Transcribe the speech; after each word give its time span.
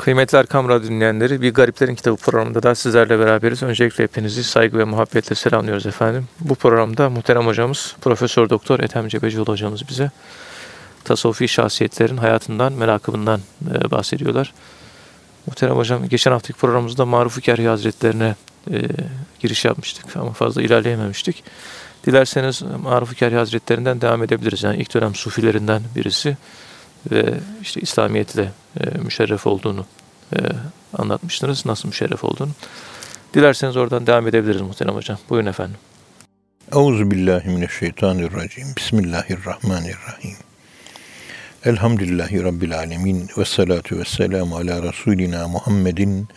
Kıymetli 0.00 0.38
Erkam 0.38 0.68
Radyo 0.68 0.88
dinleyenleri, 0.88 1.42
Bir 1.42 1.54
Gariplerin 1.54 1.94
Kitabı 1.94 2.16
programında 2.16 2.62
da 2.62 2.74
sizlerle 2.74 3.18
beraberiz. 3.18 3.62
Öncelikle 3.62 4.04
hepinizi 4.04 4.44
saygı 4.44 4.78
ve 4.78 4.84
muhabbetle 4.84 5.34
selamlıyoruz 5.34 5.86
efendim. 5.86 6.28
Bu 6.40 6.54
programda 6.54 7.10
muhterem 7.10 7.46
hocamız, 7.46 7.96
Profesör 8.00 8.50
Doktor 8.50 8.80
Ethem 8.80 9.08
Cebecioğlu 9.08 9.52
hocamız 9.52 9.88
bize 9.88 10.10
tasavvufi 11.04 11.48
şahsiyetlerin 11.48 12.16
hayatından, 12.16 12.72
merakımından 12.72 13.40
e, 13.74 13.90
bahsediyorlar. 13.90 14.52
Muhterem 15.46 15.76
hocam, 15.76 16.08
geçen 16.08 16.32
haftaki 16.32 16.58
programımızda 16.58 17.06
Maruf-u 17.06 17.40
Kerhi 17.40 17.68
Hazretlerine 17.68 18.34
e, 18.70 18.82
giriş 19.40 19.64
yapmıştık 19.64 20.16
ama 20.16 20.32
fazla 20.32 20.62
ilerleyememiştik. 20.62 21.44
Dilerseniz 22.06 22.62
Maruf-u 22.82 23.14
Kerhi 23.14 23.36
Hazretlerinden 23.36 24.00
devam 24.00 24.22
edebiliriz. 24.22 24.62
Yani 24.62 24.76
ilk 24.76 24.94
dönem 24.94 25.14
sufilerinden 25.14 25.82
birisi 25.96 26.36
ve 27.12 27.34
işte 27.62 27.80
İslamiyetle 27.80 28.52
e, 28.80 28.98
müşerref 28.98 29.46
olduğunu 29.46 29.86
e, 30.32 30.38
anlatmıştınız. 30.98 31.66
Nasıl 31.66 31.88
müşerref 31.88 32.24
olduğunu. 32.24 32.50
Dilerseniz 33.34 33.76
oradan 33.76 34.06
devam 34.06 34.28
edebiliriz 34.28 34.60
muhterem 34.60 34.94
hocam. 34.94 35.18
Buyurun 35.30 35.46
efendim. 35.46 35.76
Euzu 36.72 37.10
billahi 37.10 37.48
mineşşeytanirracim. 37.48 38.66
Bismillahirrahmanirrahim. 38.76 40.36
Elhamdülillahi 41.64 42.44
rabbil 42.44 42.78
alamin 42.78 43.28
ve 43.38 43.44
salatu 43.44 43.98
vesselam 43.98 44.52
ala 44.52 44.82
rasulina 44.82 45.48
Muhammedin 45.48 46.28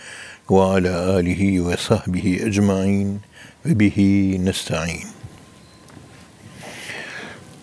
ve 0.51 0.61
ala 0.61 1.13
alihi 1.13 1.67
ve 1.67 1.77
sahbihi 1.77 2.45
ecmaîn 2.45 3.21
ve 3.65 3.79
bihi 3.79 4.45
nestaîn. 4.45 5.07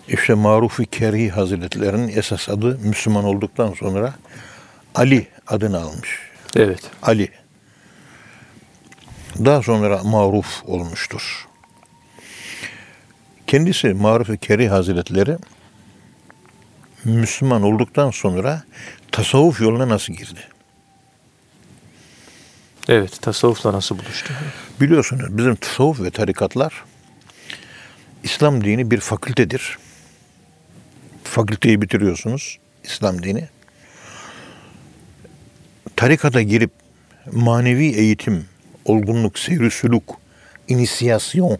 İşte 0.07 0.33
Maruf-i 0.33 0.85
Kerhi 0.85 1.29
Hazretlerinin 1.29 2.17
esas 2.17 2.49
adı 2.49 2.79
Müslüman 2.83 3.23
olduktan 3.23 3.73
sonra 3.73 4.13
Ali 4.95 5.27
adını 5.47 5.81
almış. 5.81 6.19
Evet. 6.55 6.81
Ali. 7.01 7.29
Daha 9.45 9.61
sonra 9.61 10.03
maruf 10.03 10.63
olmuştur. 10.65 11.47
Kendisi 13.47 13.87
Maruf-i 13.93 14.37
Kerhi 14.37 14.69
Hazretleri 14.69 15.37
Müslüman 17.03 17.61
olduktan 17.61 18.11
sonra 18.11 18.63
tasavvuf 19.11 19.61
yoluna 19.61 19.89
nasıl 19.89 20.13
girdi? 20.13 20.39
Evet, 22.89 23.21
tasavvufla 23.21 23.73
nasıl 23.73 23.99
buluştu? 23.99 24.33
Biliyorsunuz 24.81 25.37
bizim 25.37 25.55
tasavvuf 25.55 26.01
ve 26.01 26.11
tarikatlar 26.11 26.83
İslam 28.23 28.63
dini 28.63 28.91
bir 28.91 28.99
fakültedir. 28.99 29.77
Fakülteyi 31.23 31.81
bitiriyorsunuz, 31.81 32.59
İslam 32.83 33.23
dini. 33.23 33.49
Tarikata 36.01 36.41
girip 36.41 36.71
manevi 37.31 37.85
eğitim, 37.85 38.45
olgunluk, 38.85 39.39
seyri 39.39 39.71
sülük, 39.71 40.03
inisiyasyon. 40.67 41.57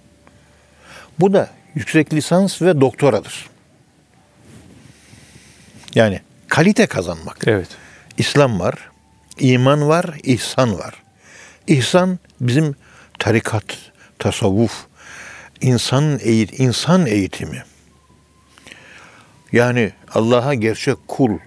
Bu 1.20 1.33
da 1.33 1.50
yüksek 1.75 2.14
lisans 2.14 2.61
ve 2.61 2.81
doktoradır. 2.81 3.50
Yani 5.95 6.20
kalite 6.48 6.86
kazanmak. 6.88 7.38
Evet. 7.48 7.67
İslam 8.17 8.59
var, 8.59 8.75
iman 9.39 9.88
var, 9.88 10.06
ihsan 10.23 10.80
var. 10.80 11.03
İhsan 11.67 12.20
bizim 12.39 12.76
tarikat, 13.20 13.78
tasavvuf, 14.20 14.86
insan 15.61 16.20
eğit 16.22 16.59
insan 16.59 17.05
eğitimi. 17.05 17.64
Yani 19.52 19.92
Allah'a 20.14 20.53
gerçek 20.53 20.98
kul, 21.08 21.38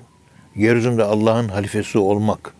yeryüzünde 0.56 1.04
Allah'ın 1.04 1.48
halifesi 1.48 1.98
olmak, 1.98 2.53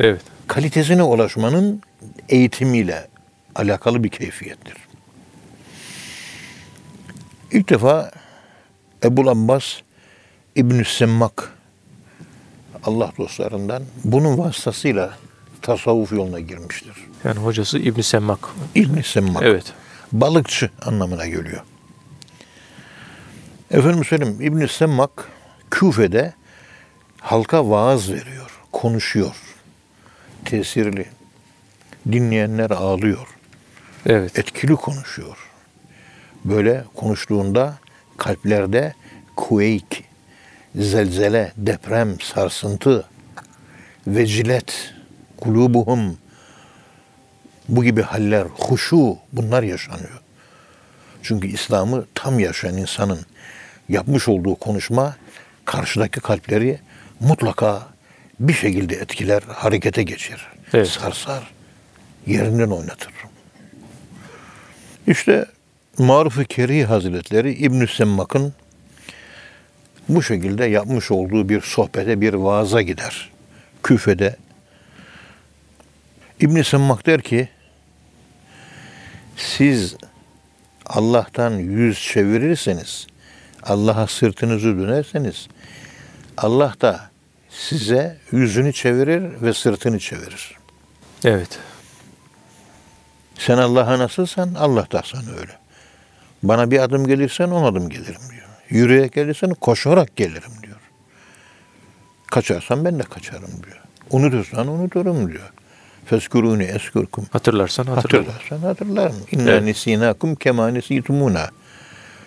Evet. 0.00 0.20
kalitesine 0.46 1.02
ulaşmanın 1.02 1.82
eğitimiyle 2.28 3.08
alakalı 3.54 4.04
bir 4.04 4.08
keyfiyettir. 4.08 4.74
İlk 7.52 7.68
defa 7.68 8.10
Ebu 9.04 9.30
Abbas 9.30 9.74
İbn-i 10.56 10.84
Semmak 10.84 11.52
Allah 12.84 13.12
dostlarından 13.18 13.82
bunun 14.04 14.38
vasıtasıyla 14.38 15.10
tasavvuf 15.62 16.12
yoluna 16.12 16.40
girmiştir. 16.40 16.92
Yani 17.24 17.38
hocası 17.38 17.78
İbn 17.78 18.00
Semmak. 18.00 18.38
İbn-i 18.74 19.02
Semmak. 19.02 19.42
Evet. 19.42 19.72
Balıkçı 20.12 20.70
anlamına 20.82 21.26
geliyor. 21.26 21.62
Efendim 23.70 24.04
söyleyeyim 24.04 24.40
İbn-i 24.40 24.68
Semmak 24.68 25.28
Küfe'de 25.70 26.34
halka 27.20 27.70
vaaz 27.70 28.12
veriyor, 28.12 28.50
konuşuyor. 28.72 29.36
Tesirli. 30.44 31.06
Dinleyenler 32.12 32.70
ağlıyor. 32.70 33.26
Evet. 34.06 34.38
Etkili 34.38 34.76
konuşuyor. 34.76 35.36
Böyle 36.44 36.84
konuştuğunda 36.94 37.78
kalplerde 38.16 38.94
kuveyk, 39.36 40.04
zelzele, 40.74 41.52
deprem, 41.56 42.20
sarsıntı, 42.20 43.06
vecilet, 44.06 44.94
kulubuhum 45.36 46.18
bu 47.68 47.84
gibi 47.84 48.02
haller, 48.02 48.46
huşu 48.58 49.16
bunlar 49.32 49.62
yaşanıyor. 49.62 50.20
Çünkü 51.22 51.48
İslam'ı 51.48 52.06
tam 52.14 52.40
yaşayan 52.40 52.76
insanın 52.76 53.20
yapmış 53.88 54.28
olduğu 54.28 54.54
konuşma 54.54 55.16
karşıdaki 55.64 56.20
kalpleri 56.20 56.78
mutlaka 57.20 57.86
bir 58.40 58.52
şekilde 58.52 58.94
etkiler, 58.94 59.42
harekete 59.42 60.02
geçirir. 60.02 60.46
Evet. 60.72 60.88
Sarsar, 60.88 61.50
yerinden 62.26 62.70
oynatır. 62.70 63.12
İşte 65.06 65.46
Maruf-u 65.98 66.44
Keri 66.44 66.84
Hazretleri 66.84 67.54
İbn-i 67.54 67.88
Semmak'ın 67.88 68.54
bu 70.08 70.22
şekilde 70.22 70.64
yapmış 70.64 71.10
olduğu 71.10 71.48
bir 71.48 71.60
sohbete, 71.60 72.20
bir 72.20 72.34
vaaza 72.34 72.82
gider. 72.82 73.30
Küfe'de. 73.82 74.36
İbn-i 76.40 76.64
Semmak 76.64 77.06
der 77.06 77.22
ki, 77.22 77.48
siz 79.36 79.96
Allah'tan 80.86 81.50
yüz 81.50 82.00
çevirirseniz, 82.02 83.06
Allah'a 83.62 84.06
sırtınızı 84.06 84.78
dönerseniz, 84.78 85.48
Allah 86.36 86.74
da 86.80 87.10
size 87.58 88.16
yüzünü 88.32 88.72
çevirir 88.72 89.42
ve 89.42 89.52
sırtını 89.54 89.98
çevirir. 89.98 90.56
Evet. 91.24 91.58
Sen 93.38 93.58
Allah'a 93.58 93.98
nasılsan 93.98 94.54
Allah 94.54 94.86
da 94.92 95.02
sana 95.04 95.30
öyle. 95.40 95.52
Bana 96.42 96.70
bir 96.70 96.78
adım 96.78 97.06
gelirsen 97.06 97.48
on 97.48 97.64
adım 97.64 97.88
gelirim 97.88 98.20
diyor. 98.30 98.48
Yürüyerek 98.68 99.12
gelirsen 99.12 99.50
koşarak 99.50 100.16
gelirim 100.16 100.52
diyor. 100.62 100.76
Kaçarsan 102.26 102.84
ben 102.84 102.98
de 102.98 103.02
kaçarım 103.02 103.50
diyor. 103.66 103.82
Unutursan 104.10 104.68
unuturum 104.68 105.32
diyor. 105.32 105.52
Feskuruni 106.06 106.64
eskurkum. 106.64 107.26
Hatırlarsan 107.30 107.84
hatırlarım. 107.84 108.26
Hatırlarsan 108.26 108.68
hatırlarım. 108.68 109.16
İnna 109.32 109.50
Evet. 109.50 109.62
nisinakum 109.62 110.34
kema 110.34 110.68
nesitumuna. 110.68 111.50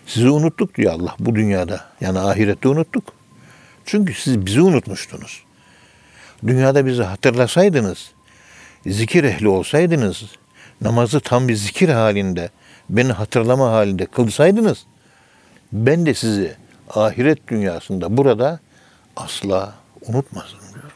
Sizi 0.05 0.29
unuttuk 0.29 0.75
diyor 0.75 0.93
Allah 0.93 1.15
bu 1.19 1.35
dünyada. 1.35 1.85
Yani 2.01 2.19
ahirette 2.19 2.67
unuttuk. 2.67 3.20
Çünkü 3.85 4.13
siz 4.13 4.45
bizi 4.45 4.61
unutmuştunuz. 4.61 5.43
Dünyada 6.47 6.85
bizi 6.85 7.03
hatırlasaydınız, 7.03 8.11
zikir 8.85 9.23
ehli 9.23 9.47
olsaydınız, 9.47 10.23
namazı 10.81 11.19
tam 11.19 11.47
bir 11.47 11.55
zikir 11.55 11.89
halinde, 11.89 12.49
beni 12.89 13.11
hatırlama 13.11 13.71
halinde 13.71 14.05
kılsaydınız, 14.05 14.85
ben 15.71 16.05
de 16.05 16.13
sizi 16.13 16.55
ahiret 16.89 17.47
dünyasında 17.47 18.17
burada 18.17 18.59
asla 19.15 19.75
unutmazdım 20.07 20.59
diyor. 20.73 20.91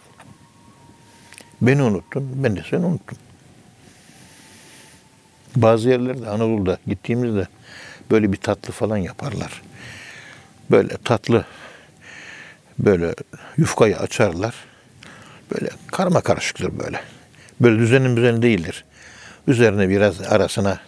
Beni 1.61 1.81
unuttun, 1.84 2.43
ben 2.43 2.55
de 2.55 2.64
seni 2.70 2.85
unuttum. 2.85 3.17
Bazı 5.55 5.90
yerlerde 5.90 6.29
Anadolu'da 6.29 6.78
gittiğimizde 6.88 7.47
böyle 8.11 8.31
bir 8.31 8.38
tatlı 8.38 8.73
falan 8.73 8.97
yaparlar. 8.97 9.61
Böyle 10.72 10.97
tatlı 10.97 11.46
böyle 12.80 13.14
yufkayı 13.58 13.98
açarlar. 13.98 14.56
Böyle 15.54 15.70
karma 15.88 16.22
karışıktır 16.22 16.80
böyle. 16.80 17.02
Böyle 17.62 17.80
düzenin 17.80 18.18
düzeni 18.18 18.42
değildir. 18.42 18.86
Üzerine 19.48 19.90
biraz 19.90 20.22
arasına 20.22 20.80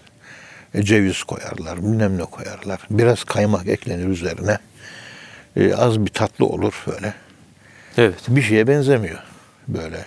ceviz 0.79 1.23
koyarlar, 1.23 1.77
bilmem 1.77 2.17
ne 2.17 2.23
koyarlar. 2.23 2.79
Biraz 2.89 3.23
kaymak 3.23 3.67
eklenir 3.67 4.07
üzerine. 4.07 4.57
Ee, 5.55 5.73
az 5.73 6.05
bir 6.05 6.09
tatlı 6.09 6.45
olur 6.45 6.83
böyle. 6.87 7.13
Evet. 7.97 8.19
Bir 8.27 8.41
şeye 8.41 8.67
benzemiyor. 8.67 9.19
Böyle 9.67 10.05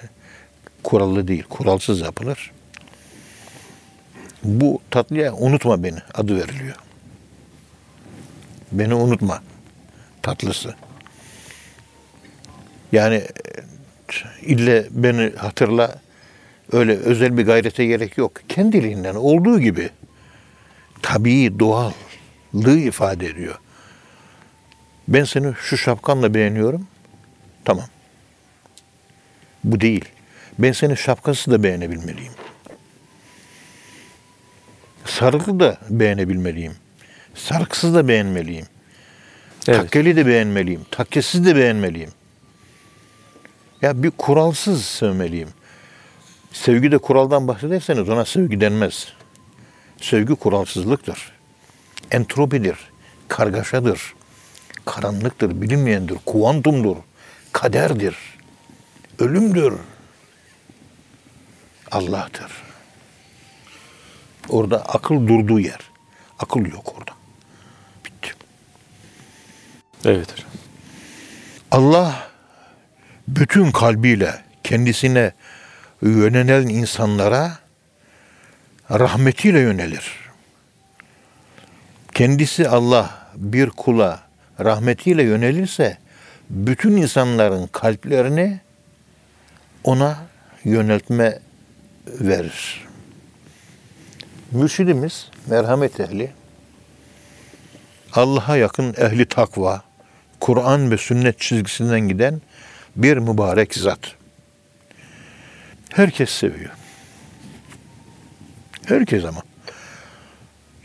kurallı 0.83 1.29
değil, 1.29 1.45
kuralsız 1.49 2.01
yapılır. 2.01 2.51
Bu 4.45 4.81
tatlıya 4.91 5.35
unutma 5.35 5.83
beni 5.83 5.99
adı 6.15 6.37
veriliyor. 6.37 6.77
Beni 8.73 8.95
unutma 8.95 9.43
tatlısı. 10.23 10.75
Yani 12.93 13.15
e, 13.15 13.27
ille 14.43 14.87
beni 14.91 15.33
hatırla 15.37 15.95
öyle 16.73 16.97
özel 16.97 17.39
bir 17.39 17.47
gayrete 17.47 17.87
gerek 17.87 18.19
yok. 18.19 18.33
Kendiliğinden 18.49 19.15
olduğu 19.15 19.61
gibi 19.61 19.91
tabii 21.03 21.59
doğallığı 21.59 22.79
ifade 22.79 23.27
ediyor. 23.27 23.55
Ben 25.09 25.25
seni 25.25 25.55
şu 25.61 25.77
şapkanla 25.77 26.35
beğeniyorum. 26.35 26.87
Tamam. 27.65 27.87
Bu 29.65 29.81
değil. 29.81 30.05
Ben 30.59 30.73
seni 30.73 30.97
şapkası 30.97 31.51
da 31.51 31.63
beğenebilmeliyim. 31.63 32.33
Sarıklı 35.05 35.61
da 35.61 35.79
beğenebilmeliyim. 35.91 36.75
Sarıksız 37.35 37.95
da 37.95 38.09
beğenmeliyim. 38.09 38.67
Evet. 39.69 39.81
Takkeli 39.81 40.17
de 40.17 40.27
beğenmeliyim. 40.27 40.87
Takkesiz 40.91 41.47
de 41.47 41.57
beğenmeliyim. 41.57 42.11
Ya 43.83 44.03
bir 44.03 44.11
kuralsız 44.11 44.85
sevmeliyim. 44.85 45.49
Sevgi 46.53 46.93
de 46.93 46.99
kuraldan 46.99 47.49
bahsederseniz 47.49 48.09
ona 48.09 48.25
sevgi 48.25 48.61
denmez. 48.61 49.09
Sevgi 50.01 50.35
kuralsızlıktır. 50.35 51.33
Entropidir. 52.11 52.79
Kargaşadır. 53.29 54.15
Karanlıktır, 54.85 55.61
bilinmeyendir, 55.61 56.17
kuantumdur, 56.27 56.97
kaderdir, 57.53 58.17
ölümdür. 59.19 59.75
Allah'tır. 61.91 62.53
Orada 64.49 64.85
akıl 64.85 65.27
durduğu 65.27 65.61
yer. 65.61 65.81
Akıl 66.39 66.67
yok 66.67 66.95
orada. 66.99 67.13
Bitti. 68.05 68.35
Evet 70.05 70.33
hocam. 70.33 70.51
Allah 71.71 72.30
bütün 73.37 73.71
kalbiyle 73.71 74.35
kendisine 74.65 75.33
yönelen 76.03 76.69
insanlara 76.69 77.59
rahmetiyle 78.91 79.61
yönelir. 79.61 80.13
Kendisi 82.15 82.69
Allah 82.69 83.29
bir 83.37 83.71
kula 83.71 84.21
rahmetiyle 84.61 85.23
yönelirse 85.23 85.99
bütün 86.51 86.97
insanların 86.97 87.67
kalplerini 87.67 88.61
ona 89.85 90.19
yöneltme 90.65 91.39
verir. 92.07 92.87
Mürşidimiz 94.53 95.29
merhamet 95.47 96.01
ehli, 96.01 96.31
Allah'a 98.13 98.57
yakın 98.57 98.95
ehli 98.99 99.27
takva, 99.27 99.83
Kur'an 100.41 100.91
ve 100.91 100.97
sünnet 100.97 101.41
çizgisinden 101.41 102.01
giden 102.01 102.41
bir 102.97 103.17
mübarek 103.17 103.75
zat. 103.75 104.15
Herkes 105.91 106.31
seviyor. 106.31 106.71
Herkes 108.87 109.25
ama. 109.25 109.43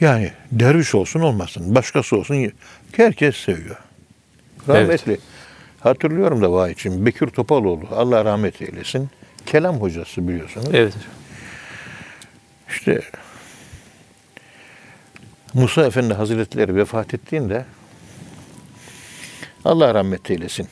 Yani 0.01 0.31
derviş 0.51 0.95
olsun 0.95 1.19
olmasın, 1.19 1.75
başkası 1.75 2.17
olsun 2.17 2.51
herkes 2.91 3.35
seviyor. 3.35 3.77
Rahmetli. 4.67 5.19
Hatırlıyorum 5.79 6.41
da 6.41 6.51
vay 6.51 6.71
için 6.71 7.05
Bekir 7.05 7.27
Topaloğlu 7.27 7.87
Allah 7.91 8.25
rahmet 8.25 8.61
eylesin. 8.61 9.09
Kelam 9.45 9.81
hocası 9.81 10.27
biliyorsunuz. 10.27 10.69
Evet. 10.73 10.93
İşte 12.69 13.01
Musa 15.53 15.85
Efendi 15.85 16.13
Hazretleri 16.13 16.75
vefat 16.75 17.13
ettiğinde 17.13 17.65
Allah 19.65 19.93
rahmet 19.93 20.31
eylesin. 20.31 20.67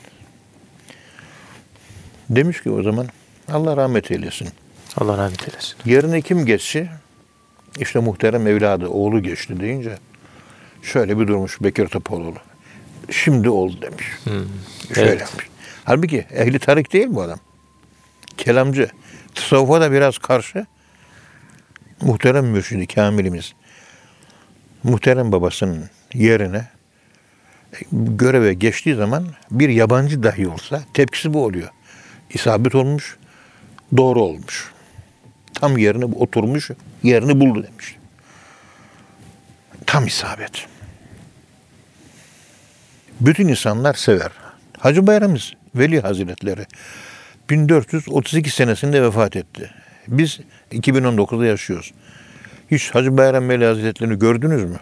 Demiş 2.30 2.62
ki 2.62 2.70
o 2.70 2.82
zaman 2.82 3.06
Allah 3.52 3.76
rahmet 3.76 4.10
eylesin. 4.10 4.48
Allah 4.96 5.18
rahmet 5.18 5.48
eylesin. 5.48 5.76
Yerine 5.84 6.20
kim 6.22 6.46
geçse 6.46 6.88
işte 7.78 7.98
muhterem 7.98 8.46
evladı 8.46 8.88
oğlu 8.88 9.22
geçti 9.22 9.60
deyince 9.60 9.98
şöyle 10.82 11.18
bir 11.20 11.28
durmuş 11.28 11.60
Bekir 11.62 11.86
Topaloğlu. 11.88 12.38
Şimdi 13.10 13.50
oldu 13.50 13.76
demiş. 13.82 14.06
Şöyle 14.94 15.10
Evet. 15.10 15.20
yapmış. 15.20 15.46
Halbuki 15.84 16.18
ehli 16.18 16.58
tarik 16.58 16.92
değil 16.92 17.06
bu 17.10 17.22
adam. 17.22 17.38
Kelamcı. 18.36 18.88
Tasavvufa 19.34 19.80
da 19.80 19.92
biraz 19.92 20.18
karşı. 20.18 20.66
Muhterem 22.00 22.46
mürşidi 22.46 22.86
kamilimiz. 22.86 23.52
Muhterem 24.82 25.32
babasının 25.32 25.84
yerine 26.14 26.68
göreve 27.92 28.54
geçtiği 28.54 28.94
zaman 28.94 29.26
bir 29.50 29.68
yabancı 29.68 30.22
dahi 30.22 30.48
olsa 30.48 30.82
tepkisi 30.94 31.34
bu 31.34 31.44
oluyor. 31.44 31.68
İsabet 32.34 32.74
olmuş, 32.74 33.16
doğru 33.96 34.22
olmuş. 34.22 34.72
Tam 35.54 35.78
yerine 35.78 36.04
oturmuş, 36.04 36.70
yerini 37.02 37.40
buldu 37.40 37.64
demiş. 37.64 37.96
Tam 39.86 40.06
isabet. 40.06 40.66
Bütün 43.20 43.48
insanlar 43.48 43.94
sever. 43.94 44.30
Hacı 44.78 45.06
Bayramımız 45.06 45.52
Veli 45.74 46.00
Hazretleri 46.00 46.66
1432 47.50 48.50
senesinde 48.50 49.02
vefat 49.02 49.36
etti. 49.36 49.70
Biz 50.08 50.40
2019'da 50.72 51.46
yaşıyoruz. 51.46 51.92
Hiç 52.70 52.94
Hacı 52.94 53.16
Bayram 53.16 53.48
Veli 53.48 53.64
Hazretleri'ni 53.64 54.18
gördünüz 54.18 54.64
mü? 54.64 54.78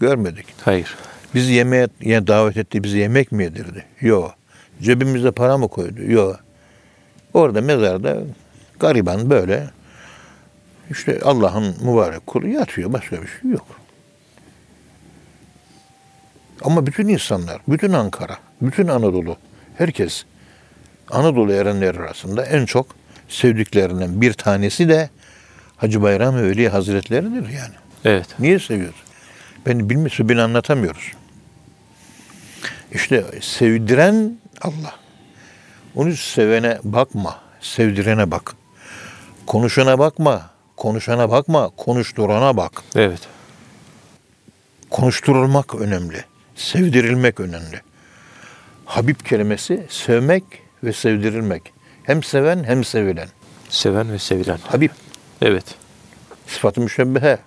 Görmedik. 0.00 0.46
Hayır. 0.64 0.94
Bizi 1.34 1.52
yemeğe 1.52 1.88
yani 2.00 2.26
davet 2.26 2.56
etti, 2.56 2.84
bizi 2.84 2.98
yemek 2.98 3.32
mi 3.32 3.44
yedirdi? 3.44 3.84
Yok. 4.00 4.34
Cebimize 4.82 5.30
para 5.30 5.58
mı 5.58 5.68
koydu? 5.68 6.02
Yok. 6.02 6.45
Orada 7.36 7.60
mezarda 7.60 8.16
gariban 8.80 9.30
böyle 9.30 9.70
işte 10.90 11.20
Allah'ın 11.24 11.74
mübarek 11.82 12.26
kulu 12.26 12.48
yatıyor. 12.48 12.92
Başka 12.92 13.22
bir 13.22 13.26
şey 13.26 13.50
yok. 13.50 13.66
Ama 16.62 16.86
bütün 16.86 17.08
insanlar, 17.08 17.60
bütün 17.68 17.92
Ankara, 17.92 18.38
bütün 18.60 18.88
Anadolu, 18.88 19.36
herkes 19.78 20.24
Anadolu 21.10 21.52
erenleri 21.52 21.98
arasında 21.98 22.44
en 22.44 22.66
çok 22.66 22.86
sevdiklerinden 23.28 24.20
bir 24.20 24.32
tanesi 24.32 24.88
de 24.88 25.10
Hacı 25.76 26.02
Bayram 26.02 26.36
Veli 26.36 26.68
Hazretleri'dir 26.68 27.48
yani. 27.48 27.74
Evet. 28.04 28.26
Niye 28.38 28.58
seviyoruz? 28.58 29.02
Ben 29.66 29.90
bilmiyorsa 29.90 30.28
beni 30.28 30.42
anlatamıyoruz. 30.42 31.12
İşte 32.92 33.24
sevdiren 33.40 34.38
Allah. 34.60 35.05
Onu 35.96 36.16
sevene 36.16 36.78
bakma, 36.84 37.38
sevdirene 37.60 38.30
bak. 38.30 38.54
Konuşana 39.46 39.98
bakma, 39.98 40.50
konuşana 40.76 41.30
bakma, 41.30 41.70
konuşturana 41.76 42.56
bak. 42.56 42.82
Evet. 42.96 43.20
Konuşturulmak 44.90 45.74
önemli. 45.74 46.24
Sevdirilmek 46.54 47.40
önemli. 47.40 47.80
Habib 48.84 49.20
kelimesi 49.20 49.86
sevmek 49.88 50.44
ve 50.84 50.92
sevdirilmek. 50.92 51.72
Hem 52.02 52.22
seven 52.22 52.64
hem 52.64 52.84
sevilen. 52.84 53.28
Seven 53.68 54.12
ve 54.12 54.18
sevilen. 54.18 54.58
Habib 54.68 54.90
Evet. 55.42 55.64
sıfatı 56.46 56.80
müşebbehe. 56.80 57.38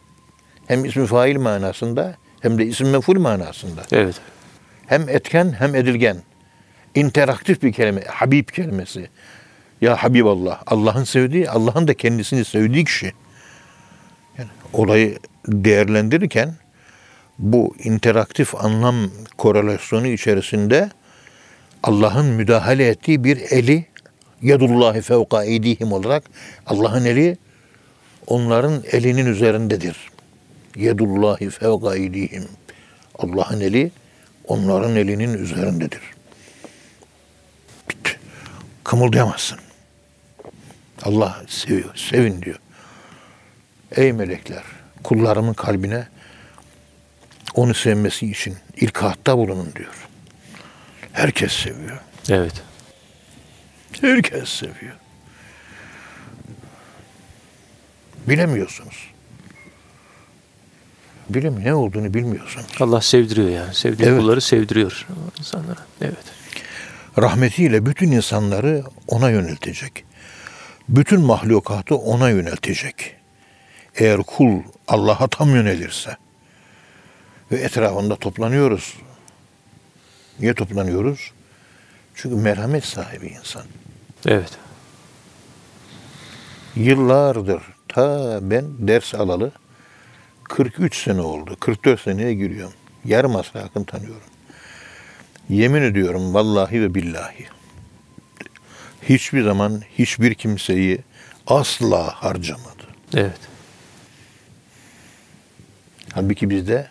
Hem 0.68 0.86
ismi 0.86 1.06
fail 1.08 1.38
manasında 1.40 2.16
hem 2.42 2.58
de 2.58 2.66
isim 2.66 2.90
meful 2.90 3.20
manasında. 3.20 3.82
Evet. 3.92 4.16
Hem 4.88 5.10
etken 5.10 5.56
hem 5.60 5.76
edilgen. 5.76 6.18
İnteraktif 7.00 7.64
bir 7.64 7.74
kelime. 7.74 8.02
Habib 8.02 8.50
kelimesi. 8.50 9.10
Ya 9.82 10.04
Habiballah. 10.04 10.64
Allah'ın 10.68 11.04
sevdiği, 11.04 11.50
Allah'ın 11.50 11.88
da 11.88 11.94
kendisini 11.94 12.46
sevdiği 12.46 12.86
kişi. 12.86 13.14
Yani 14.38 14.50
olayı 14.74 15.18
değerlendirirken 15.48 16.56
bu 17.40 17.76
interaktif 17.84 18.56
anlam 18.56 18.96
korelasyonu 19.38 20.08
içerisinde 20.08 20.90
Allah'ın 21.84 22.26
müdahale 22.26 22.88
ettiği 22.88 23.24
bir 23.24 23.38
eli 23.38 23.86
yadullahi 24.42 25.02
fevka 25.02 25.44
eydihim 25.44 25.92
olarak 25.92 26.24
Allah'ın 26.66 27.06
eli 27.06 27.38
onların 28.28 28.84
elinin 28.92 29.26
üzerindedir. 29.26 29.98
Yedullahi 30.76 31.50
fevka 31.50 31.96
eydihim. 31.96 32.46
Allah'ın 33.20 33.62
eli 33.62 33.92
onların 34.48 34.96
elinin 34.96 35.34
üzerindedir. 35.34 36.19
Kımıldayamazsın. 38.90 39.60
Allah 41.04 41.42
seviyor, 41.48 41.96
sevin 41.96 42.42
diyor. 42.42 42.60
Ey 43.96 44.14
melekler, 44.14 44.64
kullarımın 45.04 45.54
kalbine 45.54 46.08
onu 47.54 47.74
sevmesi 47.74 48.32
için 48.32 48.58
ilkahatta 48.76 49.38
bulunun 49.38 49.74
diyor. 49.76 50.08
Herkes 51.14 51.52
seviyor. 51.52 52.00
Evet. 52.30 52.54
Herkes 54.02 54.50
seviyor. 54.50 54.96
Bilemiyorsunuz. 58.28 59.08
Bilim 61.30 61.64
ne 61.64 61.74
olduğunu 61.74 62.14
bilmiyorsunuz. 62.14 62.68
Allah 62.80 63.02
sevdiriyor 63.02 63.50
yani. 63.50 63.76
Sevdiği 63.76 64.10
Evet. 64.10 64.22
kulları 64.22 64.42
sevdiriyor 64.42 65.08
insanlara. 65.40 65.86
Evet. 66.02 66.39
Rahmetiyle 67.18 67.86
bütün 67.86 68.12
insanları 68.12 68.84
ona 69.08 69.30
yöneltecek. 69.30 70.06
Bütün 70.90 71.22
mahlukatı 71.22 71.96
ona 71.96 72.30
yöneltecek. 72.30 73.16
Eğer 73.96 74.24
kul 74.24 74.62
Allah'a 74.88 75.28
tam 75.28 75.56
yönelirse 75.56 76.18
ve 77.52 77.56
etrafında 77.56 78.16
toplanıyoruz. 78.16 78.96
Niye 80.40 80.54
toplanıyoruz? 80.54 81.32
Çünkü 82.16 82.36
merhamet 82.36 82.86
sahibi 82.86 83.28
insan. 83.28 83.64
Evet. 84.26 84.58
Yıllardır 86.76 87.62
ta 87.88 88.40
ben 88.42 88.66
ders 88.88 89.16
alalı 89.16 89.52
43 90.44 91.04
sene 91.04 91.22
oldu. 91.22 91.58
44 91.60 92.02
seneye 92.02 92.34
giriyorum. 92.34 92.74
Yarım 93.06 93.36
asra 93.36 93.60
yakın 93.60 93.84
tanıyorum. 93.84 94.22
Yemin 95.50 95.82
ediyorum 95.82 96.34
vallahi 96.34 96.82
ve 96.82 96.96
billahi. 96.96 97.46
Hiçbir 99.04 99.44
zaman 99.44 99.82
hiçbir 100.00 100.34
kimseyi 100.34 101.00
asla 101.48 102.24
harcamadı. 102.24 102.84
Evet. 103.16 103.40
Halbuki 106.14 106.50
bizde 106.50 106.88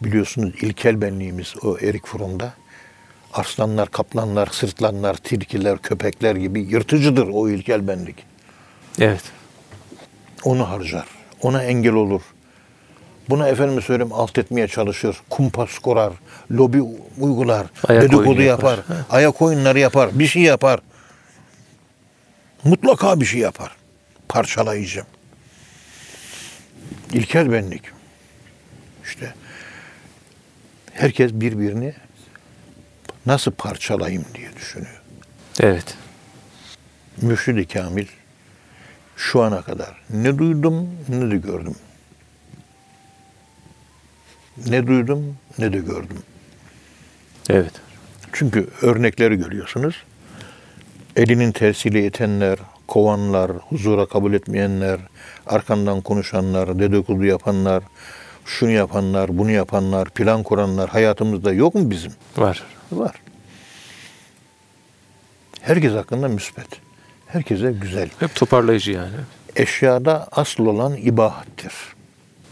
biliyorsunuz 0.00 0.54
ilkel 0.62 1.00
benliğimiz 1.00 1.54
o 1.62 1.78
Erik 1.78 2.06
Fromm'da 2.06 2.54
arslanlar, 3.32 3.90
kaplanlar, 3.90 4.46
sırtlanlar, 4.52 5.14
tilkiler, 5.14 5.78
köpekler 5.78 6.36
gibi 6.36 6.60
yırtıcıdır 6.60 7.28
o 7.32 7.48
ilkel 7.48 7.88
benlik. 7.88 8.16
Evet. 8.98 9.22
Onu 10.44 10.68
harcar. 10.68 11.06
Ona 11.42 11.62
engel 11.62 11.92
olur. 11.92 12.22
Buna 13.28 13.48
efendim 13.48 13.82
söyleyeyim 13.82 14.12
alt 14.12 14.38
etmeye 14.38 14.68
çalışır. 14.68 15.16
Kumpas 15.30 15.78
kurar. 15.78 16.12
Lobi 16.50 16.82
uygular. 17.18 17.66
Ayak 17.88 18.02
dedikodu 18.02 18.42
yapar. 18.42 18.78
yapar. 18.78 18.96
Ayak 19.10 19.42
oyunları 19.42 19.78
yapar. 19.78 20.18
Bir 20.18 20.26
şey 20.26 20.42
yapar. 20.42 20.80
Mutlaka 22.64 23.20
bir 23.20 23.26
şey 23.26 23.40
yapar. 23.40 23.76
Parçalayıcı. 24.28 25.04
İlkel 27.12 27.52
benlik. 27.52 27.82
İşte 29.04 29.34
herkes 30.92 31.32
birbirini 31.32 31.94
nasıl 33.26 33.52
parçalayayım 33.52 34.24
diye 34.34 34.56
düşünüyor. 34.56 35.02
Evet. 35.60 35.94
Mürşid-i 37.22 37.66
Kamil 37.66 38.06
şu 39.16 39.42
ana 39.42 39.62
kadar 39.62 39.96
ne 40.10 40.38
duydum 40.38 40.90
ne 41.08 41.30
de 41.30 41.36
gördüm. 41.36 41.74
Ne 44.66 44.86
duydum 44.86 45.36
ne 45.58 45.72
de 45.72 45.78
gördüm. 45.78 46.18
Evet. 47.50 47.72
Çünkü 48.32 48.68
örnekleri 48.82 49.36
görüyorsunuz. 49.36 50.02
Elinin 51.16 51.52
tersiyle 51.52 52.06
itenler, 52.06 52.58
kovanlar, 52.86 53.50
huzura 53.50 54.06
kabul 54.06 54.34
etmeyenler, 54.34 55.00
arkandan 55.46 56.00
konuşanlar, 56.00 56.78
dedikodu 56.78 57.24
yapanlar, 57.24 57.82
şunu 58.44 58.70
yapanlar, 58.70 59.38
bunu 59.38 59.50
yapanlar, 59.50 60.10
plan 60.10 60.42
kuranlar 60.42 60.90
hayatımızda 60.90 61.52
yok 61.52 61.74
mu 61.74 61.90
bizim? 61.90 62.12
Var. 62.36 62.62
Var. 62.92 63.14
Herkes 65.60 65.92
hakkında 65.92 66.28
müspet. 66.28 66.66
Herkese 67.26 67.72
güzel. 67.72 68.10
Hep 68.20 68.34
toparlayıcı 68.34 68.92
yani. 68.92 69.16
Eşyada 69.56 70.28
asıl 70.30 70.66
olan 70.66 70.96
ibahattir. 70.96 71.72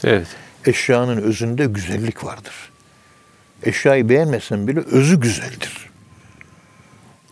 Evet. 0.05 0.27
Eşyanın 0.67 1.17
özünde 1.17 1.67
güzellik 1.67 2.25
vardır. 2.25 2.55
Eşyayı 3.63 4.09
beğenmesen 4.09 4.69
bile 4.69 4.81
özü 4.81 5.21
güzeldir. 5.21 5.91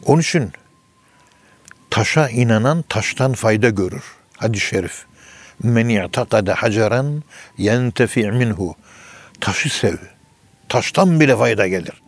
Onun 0.04 0.20
için 0.20 0.52
taşa 1.90 2.28
inanan 2.28 2.84
taştan 2.88 3.32
fayda 3.32 3.68
görür. 3.68 4.04
Hadis-i 4.36 4.66
şerif. 4.66 5.04
Men 5.62 5.88
i'takade 5.88 6.52
haceran 6.52 7.22
yentefi' 7.58 8.30
minhu. 8.30 8.74
Taşı 9.40 9.78
sev. 9.78 9.96
Taştan 10.68 11.20
bile 11.20 11.36
fayda 11.36 11.66
gelir. 11.66 12.02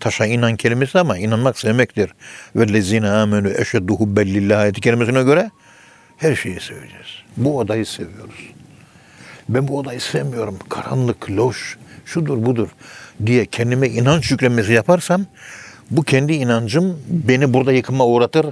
Taşa 0.00 0.26
inan 0.26 0.56
kelimesi 0.56 0.98
ama 0.98 1.18
inanmak 1.18 1.58
sevmektir. 1.58 2.10
Ve 2.56 2.72
lezine 2.72 3.10
amenü 3.10 3.54
eşeddu 3.60 3.94
hubbellillah 3.94 4.60
ayeti 4.60 4.80
kelimesine 4.80 5.22
göre 5.22 5.50
her 6.16 6.36
şeyi 6.36 6.60
seveceğiz. 6.60 7.06
Bu 7.36 7.58
odayı 7.58 7.86
seviyoruz. 7.86 8.50
Ben 9.48 9.68
bu 9.68 9.78
odayı 9.78 10.00
sevmiyorum. 10.00 10.58
Karanlık, 10.68 11.30
loş, 11.30 11.78
şudur 12.04 12.46
budur 12.46 12.68
diye 13.26 13.46
kendime 13.46 13.88
inanç 13.88 14.30
yüklemesi 14.30 14.72
yaparsam 14.72 15.26
bu 15.90 16.02
kendi 16.02 16.32
inancım 16.32 17.02
beni 17.08 17.52
burada 17.52 17.72
yıkıma 17.72 18.06
uğratır. 18.06 18.46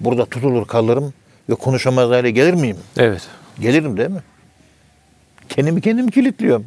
Burada 0.00 0.26
tutulur 0.26 0.66
kalırım 0.66 1.14
ve 1.50 1.54
konuşamaz 1.54 2.10
hale 2.10 2.30
gelir 2.30 2.54
miyim? 2.54 2.76
Evet. 2.96 3.22
Gelirim 3.60 3.96
değil 3.96 4.10
mi? 4.10 4.22
Kendimi 5.48 5.80
kendim 5.80 6.10
kilitliyorum. 6.10 6.66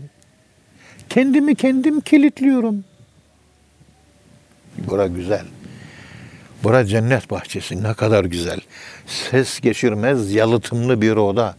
Kendimi 1.10 1.56
kendim 1.56 2.02
kilitliyorum. 2.02 2.84
Bura 4.78 5.08
güzel. 5.08 5.46
Bura 6.64 6.86
cennet 6.86 7.30
bahçesi. 7.30 7.84
Ne 7.84 7.94
kadar 7.94 8.26
güzel. 8.26 8.60
Ses 9.08 9.60
geçirmez 9.60 10.32
yalıtımlı 10.34 11.02
bir 11.02 11.16
oda. 11.16 11.56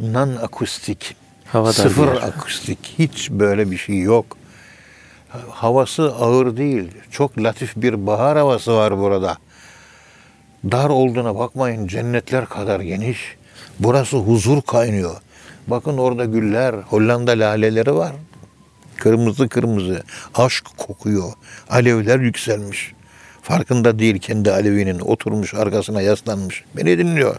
Non 0.00 0.36
akustik. 0.36 1.16
Havadar 1.54 1.72
Sıfır 1.72 2.06
yer. 2.06 2.22
akustik. 2.22 2.94
Hiç 2.98 3.30
böyle 3.30 3.70
bir 3.70 3.76
şey 3.76 3.98
yok. 3.98 4.36
Havası 5.50 6.02
ağır 6.02 6.56
değil. 6.56 6.88
Çok 7.10 7.38
latif 7.38 7.72
bir 7.76 8.06
bahar 8.06 8.38
havası 8.38 8.74
var 8.76 8.98
burada. 8.98 9.36
Dar 10.64 10.88
olduğuna 10.90 11.38
bakmayın. 11.38 11.86
Cennetler 11.86 12.46
kadar 12.46 12.80
geniş. 12.80 13.36
Burası 13.78 14.16
huzur 14.16 14.62
kaynıyor. 14.62 15.16
Bakın 15.66 15.98
orada 15.98 16.24
güller, 16.24 16.74
Hollanda 16.74 17.30
laleleri 17.32 17.94
var. 17.94 18.12
Kırmızı 18.96 19.48
kırmızı. 19.48 20.02
Aşk 20.34 20.64
kokuyor. 20.76 21.32
Alevler 21.70 22.20
yükselmiş. 22.20 22.92
Farkında 23.42 23.98
değil 23.98 24.18
kendi 24.18 24.52
alevinin. 24.52 24.98
Oturmuş 24.98 25.54
arkasına 25.54 26.00
yaslanmış. 26.02 26.64
Beni 26.76 26.98
dinliyor. 26.98 27.36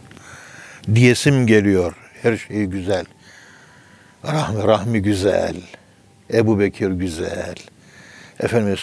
Diyesim 0.96 1.48
geliyor. 1.48 1.94
Her 2.22 2.38
şey 2.38 2.66
güzel. 2.66 3.06
Rahmi, 4.28 4.64
Rahmi 4.64 5.02
güzel. 5.02 5.56
Ebu 6.34 6.60
Bekir 6.60 6.90
güzel. 6.90 7.56
Efendim 8.40 8.78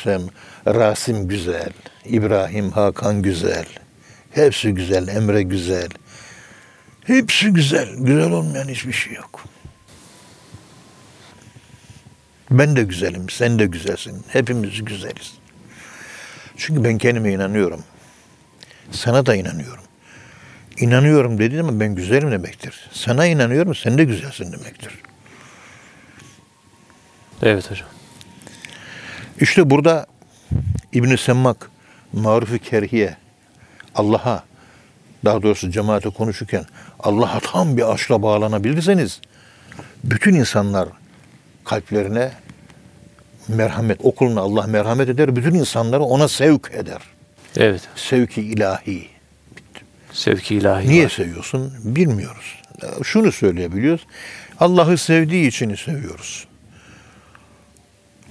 Rasim 0.66 1.28
güzel. 1.28 1.70
İbrahim, 2.04 2.70
Hakan 2.70 3.22
güzel. 3.22 3.66
Hepsi 4.30 4.74
güzel. 4.74 5.08
Emre 5.08 5.42
güzel. 5.42 5.88
Hepsi 7.04 7.48
güzel. 7.50 7.88
Güzel 7.98 8.30
olmayan 8.30 8.68
hiçbir 8.68 8.92
şey 8.92 9.12
yok. 9.12 9.44
Ben 12.50 12.76
de 12.76 12.82
güzelim, 12.82 13.30
sen 13.30 13.58
de 13.58 13.66
güzelsin. 13.66 14.24
Hepimiz 14.28 14.84
güzeliz. 14.84 15.32
Çünkü 16.56 16.84
ben 16.84 16.98
kendime 16.98 17.32
inanıyorum. 17.32 17.84
Sana 18.90 19.26
da 19.26 19.34
inanıyorum. 19.34 19.84
İnanıyorum 20.78 21.38
dediğin 21.38 21.60
zaman 21.60 21.80
ben 21.80 21.94
güzelim 21.94 22.30
demektir. 22.30 22.88
Sana 22.92 23.26
inanıyorum, 23.26 23.74
sen 23.74 23.98
de 23.98 24.04
güzelsin 24.04 24.52
demektir. 24.52 24.98
Evet 27.42 27.70
hocam. 27.70 27.88
İşte 29.40 29.70
burada 29.70 30.06
İbn-i 30.92 31.18
Semmak, 31.18 31.70
Maruf-i 32.12 32.58
Kerhiye, 32.58 33.16
Allah'a, 33.94 34.44
daha 35.24 35.42
doğrusu 35.42 35.70
cemaate 35.70 36.10
konuşurken 36.10 36.64
Allah'a 37.00 37.40
tam 37.40 37.76
bir 37.76 37.92
aşkla 37.92 38.22
bağlanabilirseniz 38.22 39.20
bütün 40.04 40.34
insanlar 40.34 40.88
kalplerine 41.64 42.30
merhamet, 43.48 43.98
okuluna 44.02 44.40
Allah 44.40 44.66
merhamet 44.66 45.08
eder, 45.08 45.36
bütün 45.36 45.54
insanları 45.54 46.02
ona 46.02 46.28
sevk 46.28 46.70
eder. 46.74 47.02
Evet. 47.56 47.88
Sevki 47.96 48.42
ilahi. 48.42 49.06
Sevki 50.12 50.54
ilahi 50.54 50.88
Niye 50.88 51.04
var. 51.04 51.10
seviyorsun? 51.10 51.72
Bilmiyoruz. 51.84 52.62
Şunu 53.02 53.32
söyleyebiliyoruz. 53.32 54.06
Allah'ı 54.60 54.98
sevdiği 54.98 55.48
için 55.48 55.74
seviyoruz. 55.74 56.46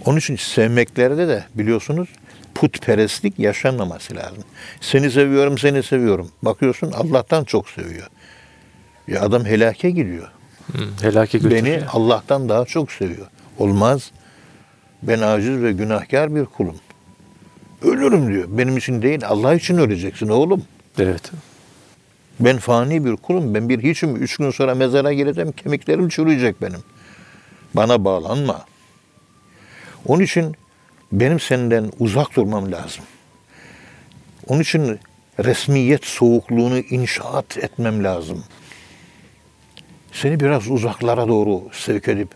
Onun 0.06 0.18
için 0.18 0.36
sevmeklerde 0.36 1.28
de 1.28 1.44
biliyorsunuz 1.56 2.10
putperestlik 2.56 3.40
yaşanmaması 3.40 4.16
lazım. 4.16 4.44
Seni 4.82 5.12
seviyorum, 5.12 5.58
seni 5.58 5.84
seviyorum. 5.84 6.32
Bakıyorsun 6.42 6.92
Allah'tan 6.92 7.44
çok 7.44 7.70
seviyor. 7.70 8.08
Ya 9.08 9.22
adam 9.22 9.46
helake 9.46 9.92
gidiyor. 9.92 10.32
Hı, 10.74 10.84
helake 11.02 11.38
götürüyor. 11.38 11.66
Beni 11.66 11.86
Allah'tan 11.88 12.50
daha 12.50 12.66
çok 12.66 12.92
seviyor. 12.92 13.28
Olmaz. 13.58 14.12
Ben 15.04 15.20
aciz 15.20 15.62
ve 15.62 15.72
günahkar 15.72 16.36
bir 16.36 16.46
kulum. 16.46 16.76
Ölürüm 17.82 18.34
diyor. 18.34 18.46
Benim 18.48 18.78
için 18.78 19.02
değil, 19.02 19.22
Allah 19.28 19.54
için 19.54 19.78
öleceksin 19.78 20.28
oğlum. 20.28 20.64
Evet. 21.00 21.32
Ben 22.40 22.58
fani 22.58 23.06
bir 23.06 23.16
kulum. 23.16 23.54
Ben 23.54 23.70
bir 23.70 23.84
hiçim. 23.84 24.16
Üç 24.16 24.38
gün 24.38 24.52
sonra 24.52 24.76
mezara 24.76 25.14
gireceğim. 25.14 25.52
Kemiklerim 25.52 26.10
çürüyecek 26.10 26.62
benim. 26.62 26.80
Bana 27.74 28.06
bağlanma. 28.06 28.66
Onun 30.06 30.24
için 30.24 30.56
benim 31.12 31.40
senden 31.40 31.92
uzak 32.00 32.36
durmam 32.36 32.72
lazım. 32.72 33.04
Onun 34.48 34.60
için 34.60 35.00
resmiyet 35.40 36.06
soğukluğunu 36.06 36.78
inşaat 36.78 37.58
etmem 37.58 38.04
lazım. 38.04 38.44
Seni 40.12 40.40
biraz 40.40 40.72
uzaklara 40.72 41.28
doğru 41.28 41.64
sevk 41.74 42.08
edip 42.08 42.30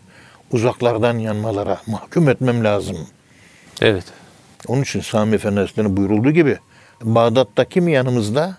uzaklardan 0.52 1.18
yanmalara 1.18 1.80
mahkum 1.86 2.28
etmem 2.28 2.64
lazım. 2.64 2.96
Evet. 3.80 4.04
Onun 4.66 4.82
için 4.82 5.00
Sami 5.00 5.34
Efendi 5.34 5.60
Hazretleri'nin 5.60 5.96
buyurulduğu 5.96 6.30
gibi 6.30 6.58
Bağdat'taki 7.02 7.80
mi 7.80 7.92
yanımızda, 7.92 8.56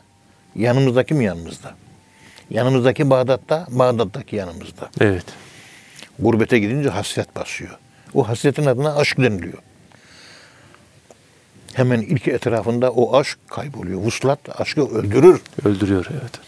yanımızdaki 0.56 1.14
mi 1.14 1.26
yanımızda? 1.26 1.76
Yanımızdaki 2.50 3.10
Bağdat'ta, 3.10 3.68
Bağdat'taki 3.70 4.36
yanımızda. 4.36 4.90
Evet. 5.02 5.26
Gurbete 6.20 6.60
gidince 6.60 6.90
hasret 6.90 7.36
basıyor. 7.36 7.78
O 8.14 8.28
hasretin 8.28 8.66
adına 8.66 8.96
aşk 8.96 9.18
deniliyor. 9.18 9.58
Hemen 11.74 12.02
ilk 12.02 12.28
etrafında 12.28 12.92
o 12.92 13.18
aşk 13.18 13.38
kayboluyor. 13.48 14.00
Vuslat 14.00 14.62
aşkı 14.62 14.88
öldürür. 14.88 15.42
Öldürüyor 15.66 16.06
evet. 16.12 16.40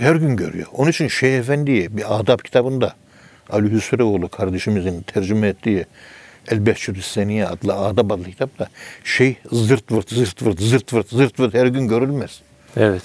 Her 0.00 0.14
gün 0.14 0.36
görüyor. 0.36 0.66
Onun 0.72 0.90
için 0.90 1.08
Şeyh 1.08 1.38
Efendi'ye 1.38 1.96
bir 1.96 2.20
adab 2.20 2.38
kitabında 2.38 2.94
Ali 3.50 3.72
Hüsrevoğlu 3.72 4.28
kardeşimizin 4.28 5.02
tercüme 5.02 5.48
ettiği 5.48 5.86
El 6.48 6.66
Behçürü 6.66 7.02
Seniye 7.02 7.46
adlı 7.46 7.74
adab 7.74 8.10
adlı 8.10 8.24
kitapta 8.24 8.68
şey 9.04 9.36
zırt 9.52 9.92
vırt 9.92 10.10
zırt 10.10 10.42
vırt 10.42 10.60
zırt 10.60 10.92
vırt 10.92 11.08
zırt 11.08 11.40
vırt 11.40 11.54
her 11.54 11.66
gün 11.66 11.88
görülmez. 11.88 12.40
Evet. 12.76 13.02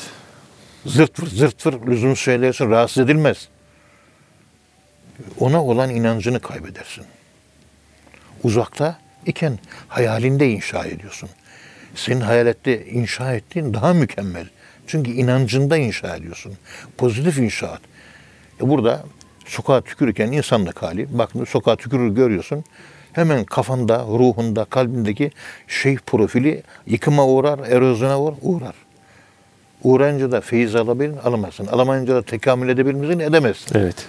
Zırt 0.85 1.19
vırt 1.19 1.31
zırt 1.31 1.65
vırt 1.65 1.88
lüzumsuz 1.88 2.25
şeyler 2.25 2.57
rahatsız 2.59 3.03
edilmez. 3.03 3.47
Ona 5.39 5.63
olan 5.63 5.89
inancını 5.89 6.39
kaybedersin. 6.39 7.05
Uzakta 8.45 8.97
iken 9.25 9.59
hayalinde 9.87 10.49
inşa 10.49 10.85
ediyorsun. 10.85 11.29
Senin 11.95 12.21
hayalette 12.21 12.85
inşa 12.85 13.33
ettiğin 13.33 13.73
daha 13.73 13.93
mükemmel. 13.93 14.45
Çünkü 14.87 15.11
inancında 15.11 15.77
inşa 15.77 16.15
ediyorsun. 16.15 16.53
Pozitif 16.97 17.37
inşaat. 17.37 17.81
E 18.61 18.69
burada 18.69 19.03
sokağa 19.45 19.81
tükürürken 19.81 20.31
insanlık 20.31 20.83
hali. 20.83 21.17
Bak 21.17 21.29
sokağa 21.49 21.75
tükürür 21.75 22.15
görüyorsun. 22.15 22.63
Hemen 23.13 23.43
kafanda, 23.43 23.99
ruhunda, 23.99 24.65
kalbindeki 24.65 25.31
şey 25.67 25.97
profili 25.97 26.63
yıkıma 26.87 27.27
uğrar, 27.27 27.59
erozyona 27.59 28.19
uğrar. 28.41 28.75
Uğrayınca 29.83 30.31
da 30.31 30.41
feyiz 30.41 30.75
alabilir, 30.75 31.13
alamazsın. 31.23 31.67
Alamayınca 31.67 32.15
da 32.15 32.21
tekamül 32.21 32.69
edebilir 32.69 32.95
misin, 32.95 33.19
edemezsin. 33.19 33.77
Evet. 33.77 34.07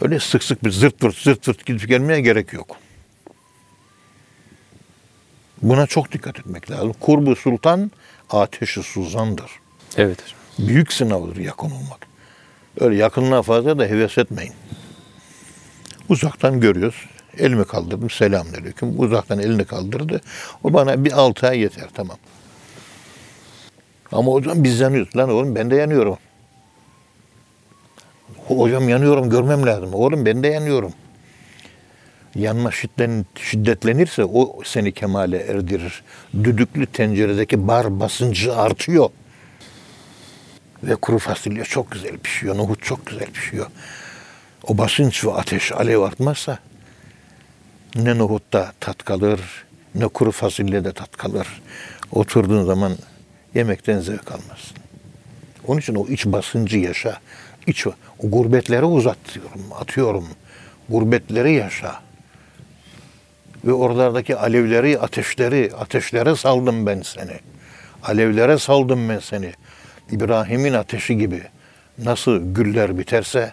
Öyle 0.00 0.20
sık 0.20 0.44
sık 0.44 0.64
bir 0.64 0.70
zırt 0.70 0.98
pırt 0.98 1.16
zırt 1.16 1.44
pırt 1.44 1.66
gidip 1.66 1.88
gelmeye 1.88 2.20
gerek 2.20 2.52
yok. 2.52 2.76
Buna 5.62 5.86
çok 5.86 6.12
dikkat 6.12 6.38
etmek 6.38 6.70
lazım. 6.70 6.92
Kurbu 7.00 7.36
sultan 7.36 7.90
ateşi 8.30 8.82
suzandır. 8.82 9.50
Evet. 9.96 10.18
Büyük 10.58 10.92
sınavdır 10.92 11.36
yakın 11.36 11.66
olmak. 11.66 12.06
Öyle 12.80 12.96
yakınlığa 12.96 13.42
fazla 13.42 13.78
da 13.78 13.84
heves 13.84 14.18
etmeyin. 14.18 14.52
Uzaktan 16.08 16.60
görüyoruz. 16.60 17.06
Elimi 17.38 17.64
kaldırdım. 17.64 18.10
Selamünaleyküm. 18.10 19.00
Uzaktan 19.00 19.38
elini 19.38 19.64
kaldırdı. 19.64 20.20
O 20.64 20.72
bana 20.72 21.04
bir 21.04 21.12
altı 21.12 21.48
ay 21.48 21.60
yeter. 21.60 21.88
Tamam. 21.94 22.16
Ama 24.12 24.32
hocam 24.32 24.64
biz 24.64 24.80
yanıyoruz. 24.80 25.16
Lan 25.16 25.30
oğlum 25.30 25.54
ben 25.54 25.70
de 25.70 25.76
yanıyorum. 25.76 26.18
Hocam 28.46 28.88
yanıyorum 28.88 29.30
görmem 29.30 29.66
lazım. 29.66 29.94
Oğlum 29.94 30.26
ben 30.26 30.42
de 30.42 30.48
yanıyorum. 30.48 30.92
Yanma 32.34 32.72
şidden, 32.72 33.26
şiddetlenirse 33.34 34.24
o 34.24 34.60
seni 34.64 34.92
kemale 34.92 35.38
erdirir. 35.38 36.02
Düdüklü 36.34 36.86
tenceredeki 36.86 37.68
bar 37.68 38.00
basıncı 38.00 38.56
artıyor. 38.56 39.10
Ve 40.82 40.94
kuru 40.94 41.18
fasulye 41.18 41.64
çok 41.64 41.90
güzel 41.90 42.18
pişiyor. 42.18 42.56
Nohut 42.56 42.82
çok 42.82 43.06
güzel 43.06 43.30
pişiyor. 43.30 43.66
O 44.66 44.78
basınç 44.78 45.24
ve 45.24 45.32
ateş 45.32 45.72
alev 45.72 46.00
artmazsa 46.00 46.58
ne 47.94 48.18
nohutta 48.18 48.72
tat 48.80 49.04
kalır 49.04 49.40
ne 49.94 50.08
kuru 50.08 50.32
fasulyede 50.32 50.92
tat 50.92 51.16
kalır. 51.16 51.62
Oturduğun 52.12 52.64
zaman 52.64 52.92
yemekten 53.54 54.00
zevk 54.00 54.32
almazsın. 54.32 54.76
Onun 55.66 55.80
için 55.80 55.94
o 55.94 56.06
iç 56.06 56.26
basıncı 56.26 56.78
yaşa. 56.78 57.20
İç, 57.66 57.86
o 57.86 57.92
gurbetlere 58.22 58.84
uzatıyorum, 58.84 59.62
atıyorum. 59.80 60.28
Gurbetleri 60.88 61.52
yaşa. 61.52 62.00
Ve 63.64 63.72
oralardaki 63.72 64.36
alevleri, 64.36 64.98
ateşleri, 64.98 65.70
ateşlere 65.78 66.36
saldım 66.36 66.86
ben 66.86 67.02
seni. 67.02 67.36
Alevlere 68.02 68.58
saldım 68.58 69.08
ben 69.08 69.18
seni. 69.18 69.52
İbrahim'in 70.12 70.72
ateşi 70.72 71.18
gibi. 71.18 71.42
Nasıl 71.98 72.54
güller 72.54 72.98
biterse 72.98 73.52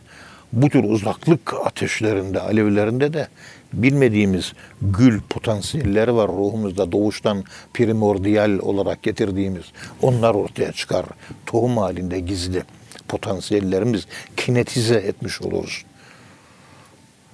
bu 0.53 0.69
tür 0.69 0.83
uzaklık 0.83 1.53
ateşlerinde, 1.65 2.39
alevlerinde 2.41 3.13
de 3.13 3.27
bilmediğimiz 3.73 4.53
gül 4.81 5.21
potansiyelleri 5.29 6.15
var 6.15 6.27
ruhumuzda 6.27 6.91
doğuştan 6.91 7.43
primordial 7.73 8.59
olarak 8.59 9.03
getirdiğimiz. 9.03 9.65
Onlar 10.01 10.35
ortaya 10.35 10.71
çıkar. 10.71 11.05
Tohum 11.45 11.77
halinde 11.77 12.19
gizli 12.19 12.63
potansiyellerimiz 13.07 14.07
kinetize 14.37 14.95
etmiş 14.95 15.41
oluruz. 15.41 15.85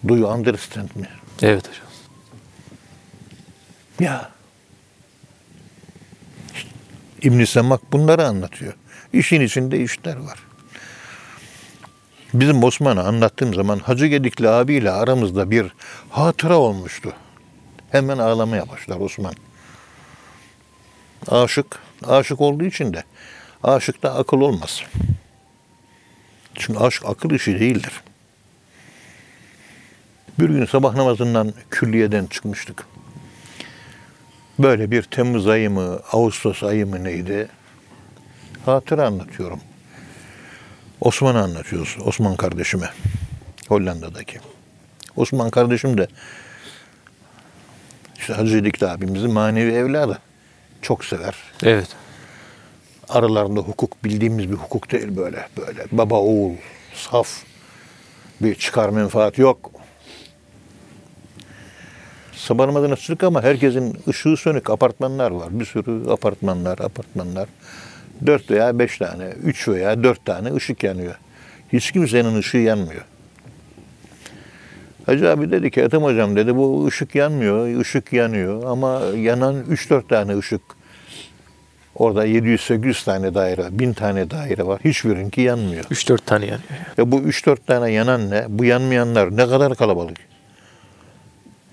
Do 0.08 0.18
you 0.18 0.34
understand 0.34 0.90
me? 0.96 1.08
Evet 1.42 1.68
hocam. 1.68 1.92
Ya. 3.99 4.32
İbn 7.21 7.43
Semak 7.43 7.91
bunları 7.91 8.27
anlatıyor. 8.27 8.73
İşin 9.13 9.41
içinde 9.41 9.79
işler 9.79 10.17
var. 10.17 10.39
Bizim 12.34 12.63
Osman'a 12.63 13.03
anlattığım 13.03 13.53
zaman 13.53 13.79
Hacı 13.79 14.06
Gedikli 14.06 14.49
abiyle 14.49 14.91
aramızda 14.91 15.51
bir 15.51 15.73
hatıra 16.10 16.58
olmuştu. 16.58 17.13
Hemen 17.89 18.17
ağlamaya 18.17 18.69
başlar 18.69 18.99
Osman. 18.99 19.34
Aşık, 21.27 21.79
aşık 22.08 22.41
olduğu 22.41 22.63
için 22.63 22.93
de 22.93 23.03
aşıkta 23.63 24.13
akıl 24.15 24.41
olmaz. 24.41 24.84
Çünkü 26.56 26.79
aşk 26.79 27.06
akıl 27.06 27.32
işi 27.32 27.60
değildir. 27.60 28.01
Bir 30.39 30.49
gün 30.49 30.65
sabah 30.65 30.95
namazından 30.95 31.53
külliyeden 31.69 32.25
çıkmıştık. 32.25 32.86
Böyle 34.60 34.92
bir 34.92 35.04
Temmuz 35.04 35.48
ayı 35.48 35.70
mı, 35.70 36.00
Ağustos 36.12 36.63
ayı 36.63 36.88
mı 36.88 37.04
neydi? 37.04 37.48
Hatıra 38.66 39.08
anlatıyorum. 39.08 39.60
Osman'ı 41.02 41.42
anlatıyoruz. 41.42 41.98
Osman 42.06 42.36
kardeşime. 42.36 42.89
Hollanda'daki. 43.68 44.39
Osman 45.16 45.50
kardeşim 45.50 45.98
de 45.98 46.08
işte 48.18 48.34
Hacı 48.34 48.66
Dikli 48.66 48.88
abimizin 48.88 49.32
manevi 49.32 49.72
evladı. 49.72 50.20
Çok 50.82 51.06
sever. 51.06 51.36
Evet. 51.63 51.88
Aralarında 53.10 53.60
hukuk 53.60 54.04
bildiğimiz 54.04 54.50
bir 54.52 54.56
hukuk 54.56 54.92
değil 54.92 55.18
böyle. 55.18 55.48
Böyle 55.58 55.86
baba 55.92 56.16
oğul 56.16 56.54
saf 56.94 57.28
bir 58.42 58.56
çıkar 58.56 58.89
menfaat 58.89 59.38
yok. 59.38 59.72
Sabah 62.43 62.65
namazına 62.65 62.95
çıktık 62.95 63.23
ama 63.23 63.43
herkesin 63.43 63.97
ışığı 64.08 64.38
sönük 64.38 64.69
apartmanlar 64.69 65.32
var. 65.32 65.60
Bir 65.60 65.65
sürü 65.65 66.10
apartmanlar, 66.10 66.79
apartmanlar. 66.79 67.49
Dört 68.25 68.51
veya 68.51 68.79
beş 68.79 68.97
tane, 68.97 69.25
üç 69.43 69.67
veya 69.67 70.03
dört 70.03 70.25
tane 70.25 70.53
ışık 70.53 70.84
yanıyor. 70.84 71.15
Hiç 71.73 71.91
kimsenin 71.91 72.38
ışığı 72.38 72.58
yanmıyor. 72.58 73.06
Hacı 75.06 75.29
abi 75.29 75.51
dedi 75.51 75.71
ki 75.71 75.82
Ethem 75.82 76.03
hocam 76.03 76.36
dedi 76.36 76.56
bu 76.56 76.88
ışık 76.88 77.15
yanmıyor, 77.15 77.79
ışık 77.79 78.13
yanıyor 78.13 78.63
ama 78.67 79.01
yanan 79.17 79.63
üç 79.69 79.89
dört 79.89 80.10
tane 80.10 80.38
ışık. 80.38 80.62
Orada 81.95 82.27
700-800 82.27 83.06
tane 83.06 83.34
daire, 83.34 83.65
1000 83.71 83.93
tane 83.93 84.32
daire 84.32 84.65
var. 84.65 84.82
Hiçbirinki 84.86 85.41
yanmıyor. 85.41 85.84
3-4 85.84 86.17
tane 86.25 86.45
yanıyor. 86.45 86.69
Ya 86.97 87.12
bu 87.12 87.19
3-4 87.19 87.58
tane 87.67 87.91
yanan 87.91 88.29
ne? 88.29 88.45
Bu 88.49 88.65
yanmayanlar 88.65 89.38
ne 89.38 89.47
kadar 89.47 89.75
kalabalık. 89.75 90.33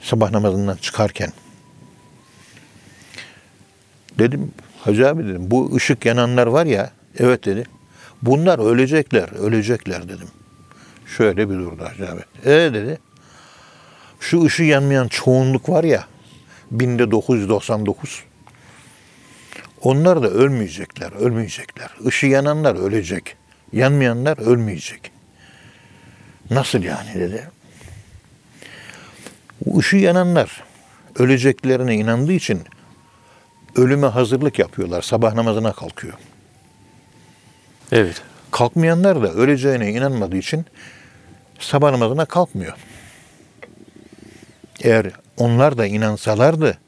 Sabah 0.02 0.30
namazından 0.30 0.76
çıkarken. 0.76 1.32
Dedim 4.18 4.52
Hacı 4.80 5.08
abi 5.08 5.24
dedim 5.24 5.50
bu 5.50 5.74
ışık 5.76 6.06
yananlar 6.06 6.46
var 6.46 6.66
ya 6.66 6.90
evet 7.18 7.44
dedi. 7.44 7.64
Bunlar 8.22 8.58
ölecekler, 8.58 9.28
ölecekler 9.38 10.08
dedim. 10.08 10.28
Şöyle 11.16 11.50
bir 11.50 11.54
durdu 11.54 11.84
Hacı 11.84 12.10
abi. 12.12 12.20
E 12.44 12.74
dedi. 12.74 12.98
Şu 14.20 14.44
ışığı 14.44 14.62
yanmayan 14.62 15.08
çoğunluk 15.08 15.68
var 15.68 15.84
ya 15.84 16.06
binde 16.70 17.10
999. 17.10 18.24
Onlar 19.82 20.22
da 20.22 20.30
ölmeyecekler, 20.30 21.12
ölmeyecekler. 21.12 21.90
Işığı 22.06 22.26
yananlar 22.26 22.74
ölecek. 22.74 23.36
Yanmayanlar 23.72 24.38
ölmeyecek. 24.38 25.12
Nasıl 26.50 26.82
yani 26.82 27.14
dedi. 27.14 27.50
Bu 29.66 29.78
ışığı 29.78 29.96
yananlar 29.96 30.64
öleceklerine 31.18 31.94
inandığı 31.94 32.32
için 32.32 32.62
ölüme 33.76 34.06
hazırlık 34.06 34.58
yapıyorlar. 34.58 35.02
Sabah 35.02 35.34
namazına 35.34 35.72
kalkıyor. 35.72 36.14
Evet. 37.92 38.22
Kalkmayanlar 38.50 39.22
da 39.22 39.32
öleceğine 39.32 39.92
inanmadığı 39.92 40.36
için 40.36 40.66
sabah 41.58 41.90
namazına 41.90 42.24
kalkmıyor. 42.24 42.74
Eğer 44.82 45.10
onlar 45.36 45.78
da 45.78 45.86
inansalardı, 45.86 46.78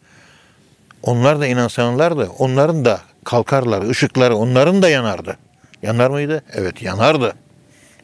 onlar 1.02 1.40
da 1.40 1.46
inansalardı, 1.46 2.30
onların 2.38 2.85
da 2.85 3.00
kalkarlar, 3.24 3.90
ışıkları 3.90 4.37
onların 4.37 4.82
da 4.82 4.88
yanardı. 4.88 5.37
Yanar 5.82 6.11
mıydı? 6.11 6.42
Evet 6.52 6.82
yanardı. 6.82 7.35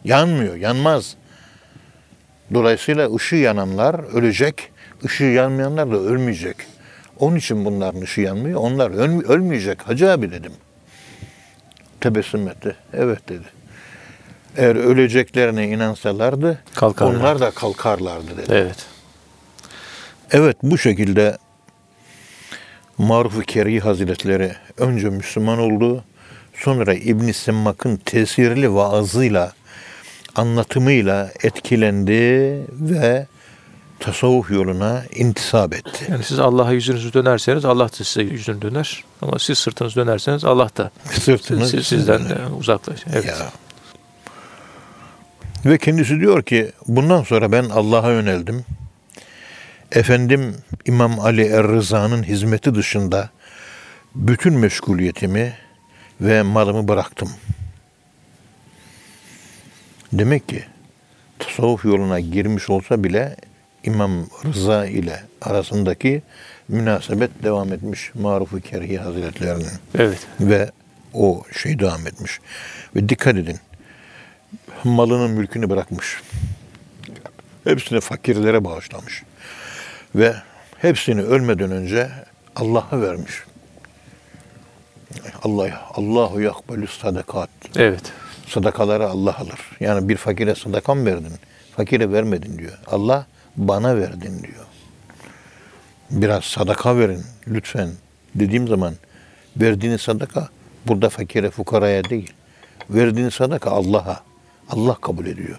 Yanmıyor, 0.04 0.54
yanmaz. 0.57 1.16
Dolayısıyla 2.54 3.14
ışığı 3.14 3.37
yananlar 3.37 4.14
ölecek, 4.14 4.70
ışığı 5.04 5.24
yanmayanlar 5.24 5.90
da 5.92 5.96
ölmeyecek. 5.96 6.56
Onun 7.18 7.37
için 7.37 7.64
bunların 7.64 8.00
ışığı 8.02 8.20
yanmıyor, 8.20 8.61
onlar 8.61 8.90
öl- 8.90 9.24
ölmeyecek. 9.28 9.82
Hacı 9.82 10.11
abi 10.12 10.30
dedim. 10.30 10.52
Tebessüm 12.00 12.48
etti. 12.48 12.76
Evet 12.92 13.28
dedi. 13.28 13.44
Eğer 14.56 14.76
öleceklerine 14.76 15.68
inansalardı 15.68 16.58
Kalkarlardı. 16.74 17.18
onlar 17.18 17.40
da 17.40 17.50
kalkarlardı 17.50 18.37
dedi. 18.37 18.46
Evet. 18.52 18.87
Evet 20.30 20.56
bu 20.62 20.78
şekilde 20.78 21.38
Maruf-u 22.98 23.40
Keri 23.42 23.80
Hazretleri 23.80 24.52
önce 24.78 25.08
Müslüman 25.11 25.58
oldu. 25.58 26.04
Sonra 26.54 26.94
İbn 26.94 27.30
Semmak'ın 27.30 27.96
tesirli 27.96 28.74
vaazıyla, 28.74 29.52
anlatımıyla 30.38 31.33
etkilendi 31.42 32.12
ve 32.72 33.27
tasavvuf 34.01 34.51
yoluna 34.51 35.03
intisap 35.14 35.74
etti. 35.74 36.07
Yani 36.11 36.24
siz 36.24 36.38
Allah'a 36.38 36.72
yüzünüzü 36.72 37.12
dönerseniz 37.12 37.64
Allah 37.64 37.88
da 37.88 38.05
size 38.05 38.22
yüzünü 38.22 38.62
döner. 38.62 39.05
Ama 39.22 39.38
siz 39.38 39.59
sırtınızı 39.59 39.96
dönerseniz 39.96 40.44
Allah 40.44 40.70
da 40.77 40.90
Sırtını 41.20 41.68
siz, 41.68 41.87
sizden 41.87 42.29
de 42.29 42.37
uzaklaşır. 42.59 43.07
Evet. 43.12 43.27
Ya. 43.27 43.53
Ve 45.64 45.79
kendisi 45.79 46.20
diyor 46.20 46.42
ki 46.42 46.72
bundan 46.87 47.22
sonra 47.22 47.53
ben 47.53 47.64
Allah'a 47.64 48.12
yöneldim. 48.12 48.64
Efendim 49.92 50.57
İmam 50.87 51.20
Ali 51.20 51.44
Er-Rıza'nın 51.44 52.22
hizmeti 52.22 52.74
dışında 52.74 53.31
bütün 54.14 54.53
meşguliyetimi 54.53 55.55
ve 56.20 56.42
malımı 56.42 56.88
bıraktım. 56.88 57.29
Demek 60.12 60.49
ki 60.49 60.64
tasavvuf 61.38 61.85
yoluna 61.85 62.21
girmiş 62.21 62.71
olsa 62.71 63.05
bile 63.05 63.37
İmam 63.85 64.27
Rıza 64.44 64.87
ile 64.87 65.23
arasındaki 65.42 66.23
münasebet 66.68 67.31
devam 67.42 67.73
etmiş 67.73 68.11
Maruf-u 68.14 68.61
Kerhi 68.61 68.99
Hazretlerinin 68.99 69.68
Evet. 69.99 70.27
ve 70.40 70.71
o 71.14 71.42
şey 71.62 71.79
devam 71.79 72.07
etmiş. 72.07 72.40
Ve 72.97 73.09
dikkat 73.09 73.37
edin. 73.37 73.59
Malının 74.85 75.31
mülkünü 75.31 75.71
bırakmış. 75.71 76.21
Hepsini 77.64 78.01
fakirlere 78.01 78.64
bağışlamış. 78.64 79.23
Ve 80.14 80.35
hepsini 80.79 81.23
ölmeden 81.23 81.71
önce 81.71 82.11
Allah'a 82.57 83.01
vermiş. 83.01 83.33
Allah 85.42 85.90
Allahu 85.94 86.40
yakbalü 86.40 86.87
sadakat. 86.87 87.51
Evet. 87.77 88.12
Sadakaları 88.48 89.08
Allah 89.08 89.37
alır. 89.38 89.61
Yani 89.80 90.08
bir 90.08 90.16
fakire 90.16 90.54
sadaka 90.54 90.94
mı 90.94 91.06
verdin? 91.06 91.32
Fakire 91.76 92.12
vermedin 92.12 92.58
diyor. 92.58 92.78
Allah 92.87 93.26
bana 93.56 93.96
verdin 93.96 94.42
diyor. 94.42 94.66
Biraz 96.11 96.44
sadaka 96.44 96.98
verin 96.98 97.22
lütfen 97.48 97.90
dediğim 98.34 98.68
zaman 98.68 98.94
verdiğiniz 99.56 100.00
sadaka 100.00 100.48
burada 100.87 101.08
fakire 101.08 101.50
fukaraya 101.50 102.04
değil. 102.04 102.32
Verdiğiniz 102.90 103.34
sadaka 103.34 103.70
Allah'a. 103.70 104.20
Allah 104.70 104.94
kabul 104.94 105.26
ediyor. 105.26 105.58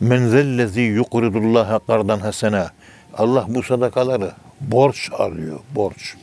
Men 0.00 0.28
zellezi 0.28 0.80
yukridullaha 0.80 1.78
kardan 1.78 2.18
hasena. 2.18 2.70
Allah 3.14 3.46
bu 3.48 3.62
sadakaları 3.62 4.32
borç 4.60 5.10
alıyor, 5.12 5.60
borç. 5.74 6.14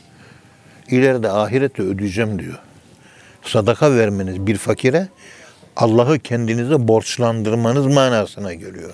İleride 0.89 1.29
ahirette 1.31 1.83
ödeyeceğim 1.83 2.39
diyor. 2.39 2.60
Sadaka 3.43 3.95
vermeniz 3.95 4.47
bir 4.47 4.57
fakire 4.57 5.07
Allah'ı 5.77 6.19
kendinize 6.19 6.87
borçlandırmanız 6.87 7.85
manasına 7.85 8.53
geliyor. 8.53 8.93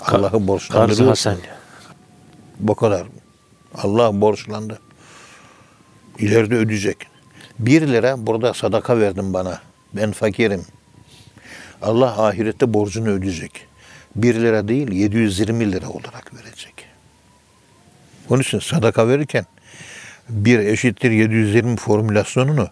Allah'ı 0.00 0.30
Karzı 0.30 0.48
borçlandırıyorsun. 0.48 1.06
Hasan. 1.06 1.36
Bu 2.58 2.74
kadar. 2.74 3.06
Allah 3.74 4.20
borçlandı. 4.20 4.78
İleride 6.18 6.54
ödeyecek. 6.54 6.96
Bir 7.58 7.88
lira 7.88 8.26
burada 8.26 8.54
sadaka 8.54 8.98
verdin 8.98 9.34
bana. 9.34 9.60
Ben 9.92 10.12
fakirim. 10.12 10.64
Allah 11.82 12.26
ahirette 12.26 12.74
borcunu 12.74 13.08
ödeyecek. 13.08 13.66
Bir 14.16 14.34
lira 14.34 14.68
değil 14.68 14.92
720 14.92 15.72
lira 15.72 15.88
olarak 15.88 16.34
verecek. 16.34 16.74
Onun 18.28 18.42
için 18.42 18.58
sadaka 18.58 19.08
verirken 19.08 19.46
bir 20.28 20.58
eşittir 20.58 21.10
720 21.10 21.76
formülasyonunu 21.76 22.68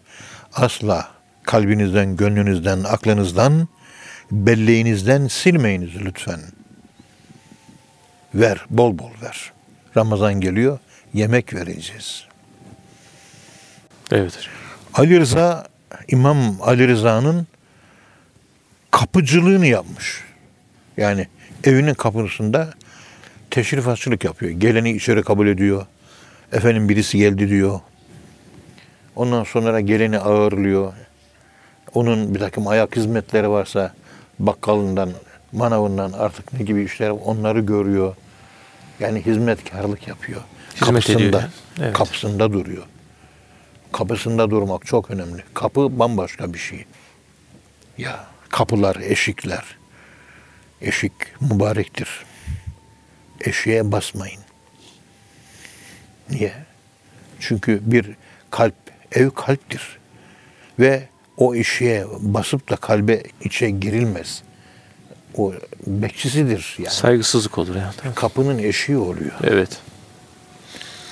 asla 0.53 1.18
kalbinizden, 1.49 2.17
gönlünüzden, 2.17 2.85
aklınızdan, 2.85 3.69
belleğinizden 4.33 5.27
silmeyiniz 5.27 5.97
lütfen. 6.05 6.41
Ver, 8.35 8.67
bol 8.71 8.99
bol 8.99 9.11
ver. 9.23 9.53
Ramazan 9.97 10.35
geliyor, 10.41 10.79
yemek 11.15 11.55
vereceğiz. 11.55 12.25
Evet. 14.11 14.39
Ali 14.95 15.21
Rıza, 15.21 15.67
İmam 16.09 16.63
Ali 16.63 16.89
Rıza'nın 16.89 17.47
kapıcılığını 18.91 19.67
yapmış. 19.67 20.25
Yani 20.97 21.27
evinin 21.65 21.95
kapısında 21.95 22.75
teşrifatçılık 23.51 24.25
yapıyor. 24.25 24.53
Geleni 24.53 24.91
içeri 24.91 25.23
kabul 25.23 25.47
ediyor. 25.47 25.87
Efendim 26.53 26.89
birisi 26.89 27.19
geldi 27.19 27.49
diyor. 27.49 27.81
Ondan 29.17 29.45
sonra 29.45 29.81
geleni 29.81 30.19
ağırlıyor. 30.19 30.93
Onun 31.99 32.35
bir 32.35 32.41
takım 32.41 32.69
ayak 32.69 32.97
hizmetleri 32.97 33.51
varsa 33.51 33.95
bakkalından, 34.39 35.11
manavından 35.53 36.13
artık 36.13 36.53
ne 36.53 36.63
gibi 36.65 36.85
işler 36.85 37.11
onları 37.11 37.61
görüyor. 37.61 38.17
Yani 39.01 39.27
hizmetkarlık 39.27 40.09
yapıyor. 40.09 40.41
Hizmet 40.81 41.11
ediyor 41.11 41.33
yani. 41.33 41.45
Evet. 41.81 41.93
Kapısında 41.93 42.53
duruyor. 42.53 42.83
Kapısında 43.93 44.51
durmak 44.51 44.87
çok 44.87 45.11
önemli. 45.11 45.43
Kapı 45.55 45.99
bambaşka 45.99 46.55
bir 46.55 46.59
şey. 46.59 46.85
Ya 47.99 48.25
kapılar, 48.49 48.97
eşikler. 48.97 49.65
Eşik 50.81 51.13
mübarektir. 51.41 52.09
Eşiğe 53.41 53.93
basmayın. 53.93 54.41
Niye? 56.31 56.53
Çünkü 57.41 57.81
bir 57.83 58.17
kalp, 58.51 58.75
ev 59.13 59.31
kalptir. 59.31 59.99
Ve 60.79 61.09
o 61.39 61.55
eşiğe 61.55 62.07
basıp 62.21 62.71
da 62.71 62.77
kalbe 62.77 63.23
içe 63.45 63.71
girilmez. 63.71 64.43
O 65.37 65.53
bekçisidir 65.87 66.77
yani. 66.79 66.91
Saygısızlık 66.91 67.59
olur 67.59 67.77
yani. 67.77 68.15
Kapının 68.15 68.59
eşiği 68.59 68.99
oluyor. 68.99 69.33
Evet. 69.45 69.81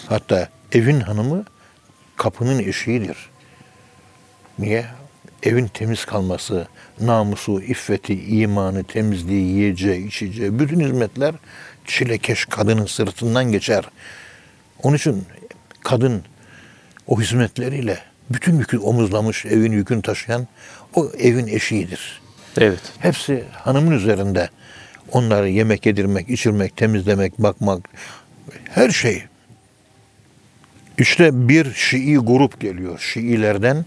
Hatta 0.08 0.48
evin 0.72 1.00
hanımı 1.00 1.44
kapının 2.16 2.58
eşiğidir. 2.58 3.16
Niye? 4.58 4.86
Evin 5.42 5.66
temiz 5.66 6.04
kalması, 6.04 6.68
namusu, 7.00 7.62
iffeti, 7.62 8.26
imanı, 8.26 8.84
temizliği, 8.84 9.46
yiyeceği, 9.46 10.06
içeceği, 10.06 10.58
bütün 10.58 10.80
hizmetler 10.80 11.34
çilekeş 11.84 12.44
kadının 12.44 12.86
sırtından 12.86 13.52
geçer. 13.52 13.84
Onun 14.82 14.96
için 14.96 15.24
kadın 15.80 16.22
o 17.06 17.20
hizmetleriyle 17.20 17.98
bütün 18.30 18.58
yükü 18.58 18.78
omuzlamış, 18.78 19.46
evin 19.46 19.72
yükünü 19.72 20.02
taşıyan 20.02 20.46
o 20.94 21.10
evin 21.18 21.46
eşiğidir. 21.46 22.20
Evet. 22.58 22.80
Hepsi 22.98 23.44
hanımın 23.52 23.90
üzerinde. 23.92 24.48
Onları 25.12 25.48
yemek 25.48 25.86
yedirmek, 25.86 26.30
içirmek, 26.30 26.76
temizlemek, 26.76 27.38
bakmak, 27.38 27.88
her 28.70 28.90
şey. 28.90 29.24
İşte 30.98 31.48
bir 31.48 31.74
Şii 31.74 32.18
grup 32.18 32.60
geliyor. 32.60 32.98
Şiilerden 32.98 33.84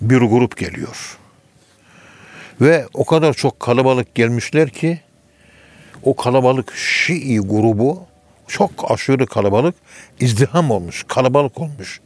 bir 0.00 0.18
grup 0.18 0.56
geliyor. 0.56 1.18
Ve 2.60 2.86
o 2.94 3.04
kadar 3.04 3.34
çok 3.34 3.60
kalabalık 3.60 4.14
gelmişler 4.14 4.70
ki 4.70 5.00
o 6.02 6.16
kalabalık 6.16 6.72
Şii 6.76 7.38
grubu 7.38 8.06
çok 8.48 8.90
aşırı 8.90 9.26
kalabalık 9.26 9.74
izdiham 10.20 10.70
olmuş, 10.70 11.04
kalabalık 11.08 11.60
olmuş. 11.60 12.00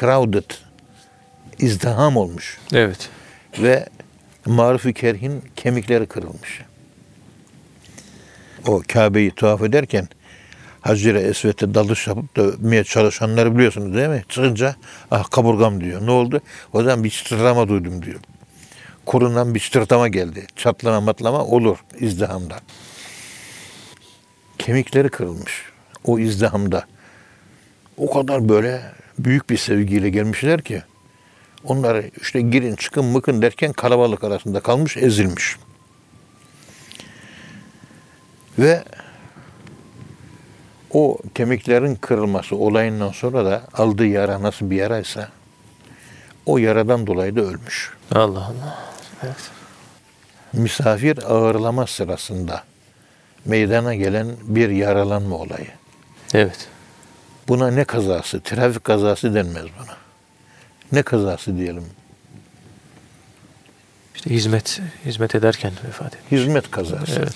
Crowded, 0.00 0.50
izdiham 1.58 2.16
olmuş 2.16 2.58
Evet. 2.72 3.08
ve 3.58 3.86
Maruf-i 4.46 4.94
Kerh'in 4.94 5.42
kemikleri 5.56 6.06
kırılmış. 6.06 6.62
O 8.66 8.82
Kabe'yi 8.88 9.30
tuhaf 9.30 9.62
ederken 9.62 10.08
Hacire 10.80 11.20
Esvet'e 11.20 11.74
dalış 11.74 12.06
yapıp 12.06 12.36
da 12.36 12.42
öpmeye 12.42 12.84
çalışanları 12.84 13.54
biliyorsunuz 13.54 13.96
değil 13.96 14.08
mi? 14.08 14.24
Çıkınca 14.28 14.76
ah 15.10 15.30
kaburgam 15.30 15.80
diyor. 15.80 16.06
Ne 16.06 16.10
oldu? 16.10 16.40
O 16.72 16.82
zaman 16.82 17.04
bir 17.04 17.10
çıtırlama 17.10 17.68
duydum 17.68 18.02
diyor. 18.02 18.20
Kurundan 19.06 19.54
bir 19.54 19.60
çıtırtama 19.60 20.08
geldi. 20.08 20.46
Çatlama 20.56 21.00
matlama 21.00 21.44
olur 21.44 21.78
izdihamda. 22.00 22.60
Kemikleri 24.58 25.08
kırılmış 25.08 25.62
o 26.04 26.18
izdihamda. 26.18 26.84
O 27.96 28.10
kadar 28.10 28.48
böyle 28.48 28.82
büyük 29.18 29.50
bir 29.50 29.56
sevgiyle 29.56 30.10
gelmişler 30.10 30.62
ki 30.62 30.82
onları 31.68 32.10
işte 32.20 32.40
girin 32.40 32.76
çıkın 32.76 33.04
mıkın 33.04 33.42
derken 33.42 33.72
kalabalık 33.72 34.24
arasında 34.24 34.60
kalmış 34.60 34.96
ezilmiş. 34.96 35.56
Ve 38.58 38.84
o 40.90 41.18
kemiklerin 41.34 41.94
kırılması 41.94 42.56
olayından 42.56 43.12
sonra 43.12 43.44
da 43.44 43.62
aldığı 43.74 44.06
yara 44.06 44.42
nasıl 44.42 44.70
bir 44.70 44.76
yaraysa 44.76 45.28
o 46.46 46.58
yaradan 46.58 47.06
dolayı 47.06 47.36
da 47.36 47.40
ölmüş. 47.40 47.92
Allah 48.14 48.44
Allah. 48.44 48.78
Evet. 49.22 49.50
Misafir 50.52 51.18
ağırlama 51.32 51.86
sırasında 51.86 52.64
meydana 53.44 53.94
gelen 53.94 54.28
bir 54.42 54.68
yaralanma 54.68 55.36
olayı. 55.36 55.68
Evet. 56.34 56.68
Buna 57.48 57.70
ne 57.70 57.84
kazası? 57.84 58.40
Trafik 58.40 58.84
kazası 58.84 59.34
denmez 59.34 59.66
buna. 59.80 60.07
Ne 60.92 61.02
kazası 61.02 61.56
diyelim? 61.56 61.84
İşte 64.14 64.30
hizmet 64.30 64.80
hizmet 65.04 65.34
ederken 65.34 65.72
vefat 65.86 66.14
etti. 66.14 66.36
Hizmet 66.36 66.70
kazası. 66.70 67.12
Evet. 67.18 67.34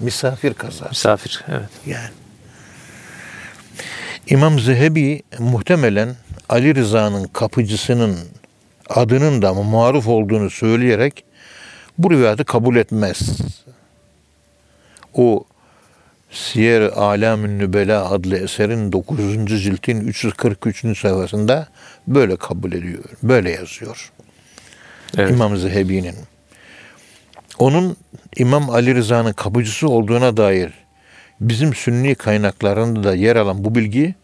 Misafir 0.00 0.54
kazası. 0.54 0.88
Misafir. 0.88 1.44
Evet. 1.48 1.70
Yani. 1.86 2.08
İmam 4.26 4.60
Zehebi 4.60 5.22
muhtemelen 5.38 6.16
Ali 6.48 6.74
Rıza'nın 6.74 7.24
kapıcısının 7.26 8.18
adının 8.88 9.42
da 9.42 9.54
maruf 9.54 10.08
olduğunu 10.08 10.50
söyleyerek 10.50 11.24
bu 11.98 12.10
rivayeti 12.10 12.44
kabul 12.44 12.76
etmez. 12.76 13.38
O 15.14 15.44
Siyer 16.34 16.80
Alamün 16.82 17.58
Nübela 17.58 18.10
adlı 18.10 18.38
eserin 18.38 18.92
9. 18.92 19.18
ciltin 19.62 20.00
343. 20.00 20.98
sayfasında 20.98 21.68
böyle 22.06 22.36
kabul 22.36 22.72
ediyor. 22.72 23.04
Böyle 23.22 23.50
yazıyor. 23.50 24.12
Evet. 25.16 25.30
İmam 25.30 25.56
Zehebi'nin. 25.56 26.14
Onun 27.58 27.96
İmam 28.36 28.70
Ali 28.70 28.94
Rıza'nın 28.94 29.32
kapıcısı 29.32 29.88
olduğuna 29.88 30.36
dair 30.36 30.72
bizim 31.40 31.74
sünni 31.74 32.14
kaynaklarında 32.14 33.04
da 33.04 33.14
yer 33.14 33.36
alan 33.36 33.64
bu 33.64 33.74
bilgi 33.74 34.14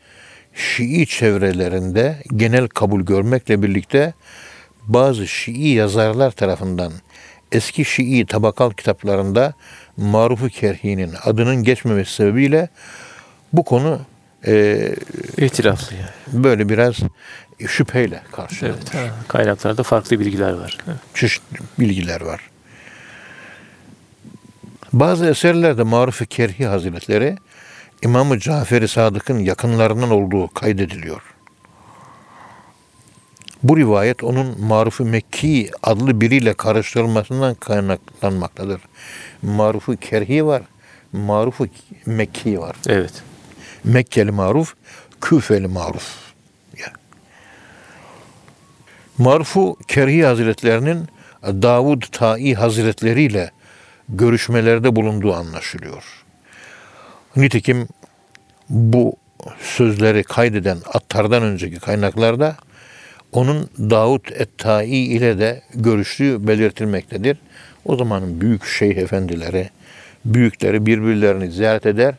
Şii 0.55 1.07
çevrelerinde 1.07 2.23
genel 2.37 2.69
kabul 2.69 3.01
görmekle 3.03 3.63
birlikte 3.63 4.15
bazı 4.87 5.29
Şii 5.29 5.69
yazarlar 5.69 6.31
tarafından 6.31 6.93
eski 7.53 7.85
Şii 7.85 8.27
tabakal 8.27 8.71
kitaplarında 8.71 9.55
Maruf-u 10.01 10.49
Kerhi'nin 10.49 11.15
adının 11.25 11.57
geçmemesi 11.57 12.15
sebebiyle 12.15 12.69
bu 13.53 13.65
konu 13.65 14.01
e, 14.47 14.79
İhtilaflı 15.37 15.97
yani. 15.97 16.45
böyle 16.45 16.69
biraz 16.69 16.95
şüpheyle 17.67 18.23
karşılanmış. 18.33 18.81
Evet. 18.95 18.95
Ha, 18.95 19.15
Kaynaklarda 19.29 19.83
farklı 19.83 20.21
bilgiler 20.21 20.53
var. 20.53 20.79
Çeşitli 21.15 21.59
bilgiler 21.79 22.21
var. 22.21 22.41
Bazı 24.93 25.27
eserlerde 25.27 25.83
Maruf-i 25.83 26.27
Kerhi 26.27 26.67
Hazretleri 26.67 27.37
İmam-ı 28.03 28.39
Cafer-i 28.39 28.89
Sadık'ın 28.89 29.39
yakınlarından 29.39 30.11
olduğu 30.11 30.49
kaydediliyor. 30.49 31.23
Bu 33.63 33.77
rivayet 33.77 34.25
onun 34.25 34.61
Maruf-u 34.61 35.05
Mekki 35.05 35.71
adlı 35.83 36.21
biriyle 36.21 36.55
karıştırılmasından 36.55 37.55
kaynaklanmaktadır. 37.55 38.81
Maruf-u 39.43 39.97
Kerhi 39.97 40.47
var, 40.47 40.63
Maruf-u 41.13 41.67
Mekki 42.07 42.61
var. 42.61 42.77
Evet. 42.89 43.23
Mekkeli 43.85 44.31
maruf, 44.31 44.75
Küfeli 45.21 45.67
maruf. 45.67 46.17
Ya. 46.79 46.93
Marfu 49.19 49.77
Kerhi 49.89 50.25
Hazretlerinin 50.25 51.09
Davud 51.43 52.03
Tai 52.13 52.55
Hazretleri 52.55 53.23
ile 53.23 53.51
görüşmelerde 54.09 54.97
bulunduğu 54.97 55.35
anlaşılıyor. 55.35 56.05
Nitekim 57.37 57.89
bu 58.69 59.17
sözleri 59.63 60.23
kaydeden 60.23 60.79
Attar'dan 60.95 61.43
önceki 61.43 61.81
kaynaklarda 61.81 62.57
onun 63.33 63.71
Davud 63.79 64.25
Et-Tai 64.35 64.87
ile 64.87 65.39
de 65.39 65.63
görüştüğü 65.75 66.47
belirtilmektedir. 66.49 67.39
O 67.85 67.97
zamanın 67.97 68.41
büyük 68.41 68.65
şeyh 68.65 68.97
efendileri, 68.97 69.71
büyükleri 70.25 70.87
birbirlerini 70.87 71.51
ziyaret 71.51 71.87
eder, 71.87 72.15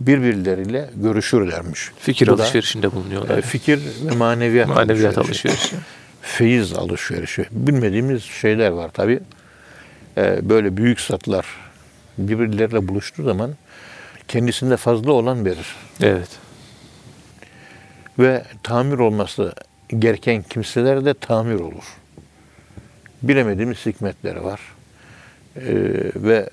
birbirleriyle 0.00 0.90
görüşürlermiş. 0.96 1.90
Fikir 1.98 2.26
Bu 2.28 2.38
da, 2.38 2.42
alışverişinde 2.42 2.92
bulunuyorlar. 2.92 3.38
e, 3.38 3.42
fikir 3.42 3.80
ve 4.04 4.10
maneviyat, 4.16 4.68
Maneviyat 4.74 5.18
alışverişi. 5.18 5.48
alışverişi. 5.48 5.76
Feyiz 6.22 6.72
alışverişi. 6.72 7.46
Bilmediğimiz 7.50 8.22
şeyler 8.22 8.70
var 8.70 8.88
tabi. 8.90 9.20
böyle 10.42 10.76
büyük 10.76 11.00
satlar 11.00 11.46
birbirleriyle 12.18 12.88
buluştuğu 12.88 13.22
zaman 13.24 13.50
kendisinde 14.28 14.76
fazla 14.76 15.12
olan 15.12 15.44
verir. 15.44 15.76
Evet. 16.02 16.28
Ve 18.18 18.44
tamir 18.62 18.98
olması 18.98 19.52
gereken 19.98 20.42
kimseler 20.42 21.04
de 21.04 21.14
tamir 21.14 21.54
olur. 21.60 21.84
Bilemediğimiz 23.22 23.86
hikmetleri 23.86 24.44
var. 24.44 24.60
Ee, 25.56 25.62
ve 26.16 26.50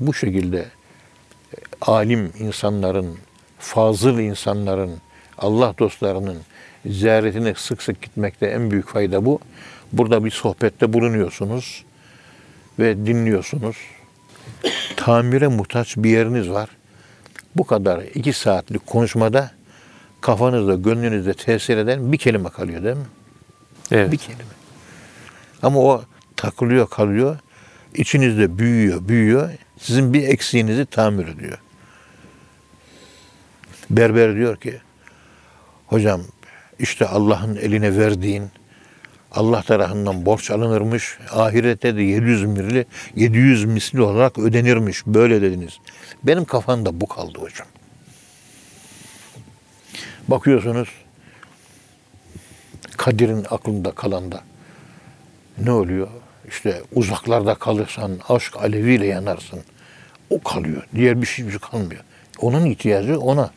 bu 0.00 0.14
şekilde 0.14 0.58
e, 0.58 1.56
alim 1.80 2.32
insanların, 2.38 3.18
fazıl 3.58 4.18
insanların, 4.18 4.90
Allah 5.38 5.74
dostlarının 5.78 6.38
ziyaretine 6.86 7.54
sık 7.56 7.82
sık 7.82 8.02
gitmekte 8.02 8.46
en 8.46 8.70
büyük 8.70 8.88
fayda 8.88 9.24
bu. 9.24 9.40
Burada 9.92 10.24
bir 10.24 10.30
sohbette 10.30 10.92
bulunuyorsunuz 10.92 11.84
ve 12.78 13.06
dinliyorsunuz. 13.06 13.76
Tamire 14.96 15.48
muhtaç 15.48 15.96
bir 15.96 16.10
yeriniz 16.10 16.50
var. 16.50 16.68
Bu 17.56 17.66
kadar 17.66 18.02
iki 18.14 18.32
saatlik 18.32 18.86
konuşmada 18.86 19.50
kafanızda, 20.20 20.74
gönlünüzde 20.74 21.34
tesir 21.34 21.76
eden 21.76 22.12
bir 22.12 22.18
kelime 22.18 22.48
kalıyor 22.48 22.84
değil 22.84 22.96
mi? 22.96 23.06
Evet. 23.90 24.12
Bir 24.12 24.16
kelime. 24.16 24.44
Ama 25.62 25.80
o 25.80 26.02
takılıyor, 26.36 26.88
kalıyor. 26.88 27.38
İçinizde 27.96 28.58
büyüyor, 28.58 29.08
büyüyor. 29.08 29.50
Sizin 29.78 30.12
bir 30.12 30.28
eksiğinizi 30.28 30.86
tamir 30.86 31.28
ediyor. 31.28 31.58
Berber 33.90 34.34
diyor 34.34 34.56
ki, 34.56 34.80
hocam 35.86 36.20
işte 36.78 37.06
Allah'ın 37.06 37.56
eline 37.56 37.96
verdiğin 37.96 38.50
Allah 39.32 39.62
tarafından 39.62 40.26
borç 40.26 40.50
alınırmış. 40.50 41.18
Ahirette 41.32 41.96
de 41.96 42.02
700 42.02 42.44
misli, 42.44 42.86
700 43.16 43.64
misli 43.64 44.00
olarak 44.00 44.38
ödenirmiş. 44.38 45.06
Böyle 45.06 45.42
dediniz. 45.42 45.78
Benim 46.22 46.44
kafamda 46.44 47.00
bu 47.00 47.06
kaldı 47.06 47.38
hocam. 47.38 47.68
Bakıyorsunuz 50.28 50.88
Kadir'in 52.96 53.46
aklında 53.50 53.90
kalanda 53.90 54.40
ne 55.58 55.70
oluyor? 55.70 56.08
İşte 56.48 56.82
uzaklarda 56.94 57.54
kalırsan 57.54 58.18
aşk 58.28 58.56
aleviyle 58.56 59.06
yanarsın. 59.06 59.60
O 60.30 60.42
kalıyor. 60.42 60.82
Diğer 60.94 61.22
bir 61.22 61.26
şey, 61.26 61.50
kalmıyor. 61.50 62.00
Onun 62.40 62.64
ihtiyacı 62.64 63.20
ona. 63.20 63.50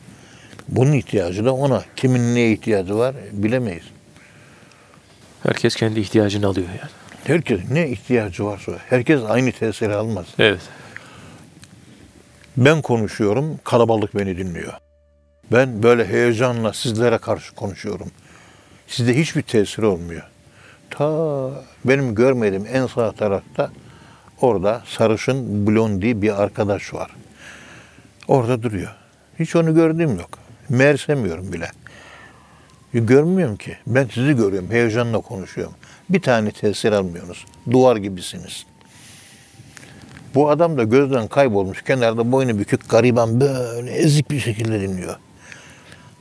Bunun 0.68 0.92
ihtiyacı 0.92 1.44
da 1.44 1.54
ona. 1.54 1.84
Kimin 1.96 2.34
neye 2.34 2.52
ihtiyacı 2.52 2.96
var 2.96 3.14
bilemeyiz. 3.32 3.84
Herkes 5.42 5.76
kendi 5.76 6.00
ihtiyacını 6.00 6.46
alıyor 6.46 6.68
yani. 6.68 6.90
Herkes 7.24 7.60
ne 7.70 7.88
ihtiyacı 7.88 8.44
varsa 8.44 8.72
herkes 8.88 9.20
aynı 9.28 9.52
tesiri 9.52 9.94
almaz. 9.94 10.26
Evet. 10.38 10.60
Ben 12.56 12.82
konuşuyorum, 12.82 13.60
kalabalık 13.64 14.16
beni 14.16 14.38
dinliyor. 14.38 14.72
Ben 15.52 15.82
böyle 15.82 16.08
heyecanla 16.08 16.72
sizlere 16.72 17.18
karşı 17.18 17.54
konuşuyorum. 17.54 18.10
Sizde 18.86 19.18
hiçbir 19.18 19.42
tesiri 19.42 19.86
olmuyor. 19.86 20.22
Ta 20.90 21.50
benim 21.84 22.14
görmediğim 22.14 22.66
en 22.72 22.86
sağ 22.86 23.12
tarafta 23.12 23.70
orada 24.40 24.82
sarışın 24.86 25.66
blondi 25.66 26.22
bir 26.22 26.42
arkadaş 26.42 26.94
var. 26.94 27.10
Orada 28.28 28.62
duruyor. 28.62 28.94
Hiç 29.38 29.56
onu 29.56 29.74
gördüğüm 29.74 30.18
yok. 30.18 30.30
Meğersemiyorum 30.68 31.52
bile. 31.52 31.70
Görmüyorum 32.94 33.56
ki. 33.56 33.76
Ben 33.86 34.08
sizi 34.14 34.36
görüyorum. 34.36 34.70
Heyecanla 34.70 35.20
konuşuyorum. 35.20 35.74
Bir 36.10 36.22
tane 36.22 36.50
tesir 36.50 36.92
almıyorsunuz. 36.92 37.46
Duvar 37.70 37.96
gibisiniz. 37.96 38.66
Bu 40.34 40.50
adam 40.50 40.78
da 40.78 40.84
gözden 40.84 41.28
kaybolmuş. 41.28 41.82
Kenarda 41.82 42.32
boynu 42.32 42.58
bükük 42.58 42.88
gariban 42.88 43.40
böyle 43.40 43.90
ezik 43.90 44.30
bir 44.30 44.40
şekilde 44.40 44.80
dinliyor. 44.80 45.16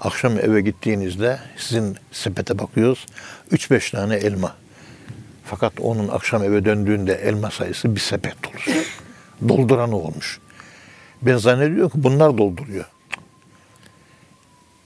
Akşam 0.01 0.39
eve 0.39 0.61
gittiğinizde 0.61 1.39
sizin 1.57 1.97
sepete 2.11 2.59
bakıyoruz. 2.59 3.05
3-5 3.51 3.91
tane 3.91 4.15
elma. 4.15 4.55
Fakat 5.45 5.73
onun 5.79 6.07
akşam 6.07 6.43
eve 6.43 6.65
döndüğünde 6.65 7.13
elma 7.13 7.51
sayısı 7.51 7.95
bir 7.95 7.99
sepet 7.99 8.35
dolusu. 8.43 8.71
Dolduran 9.49 9.91
olmuş. 9.91 10.39
Ben 11.21 11.37
zannediyorum 11.37 11.89
ki 11.89 12.03
bunlar 12.03 12.37
dolduruyor. 12.37 12.85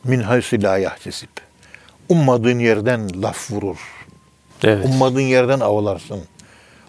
Min 0.04 0.20
haysi 0.20 0.64
la 0.64 0.78
yahtesip. 0.78 1.30
Ummadığın 2.10 2.60
yerden 2.60 3.22
laf 3.22 3.52
vurur. 3.52 3.78
Evet. 4.64 4.86
Ummadığın 4.86 5.20
yerden 5.20 5.60
avlarsın. 5.60 6.22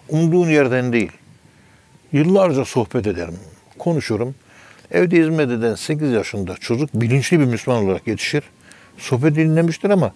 Umduğun 0.08 0.48
yerden 0.48 0.92
değil. 0.92 1.12
Yıllarca 2.12 2.64
sohbet 2.64 3.06
ederim, 3.06 3.38
konuşurum. 3.78 4.34
Evde 4.90 5.16
hizmet 5.16 5.50
eden 5.50 5.74
8 5.74 6.12
yaşında 6.12 6.56
çocuk 6.56 6.90
bilinçli 6.94 7.40
bir 7.40 7.44
Müslüman 7.44 7.84
olarak 7.84 8.06
yetişir. 8.06 8.42
Sohbet 8.98 9.36
dinlemiştir 9.36 9.90
ama 9.90 10.12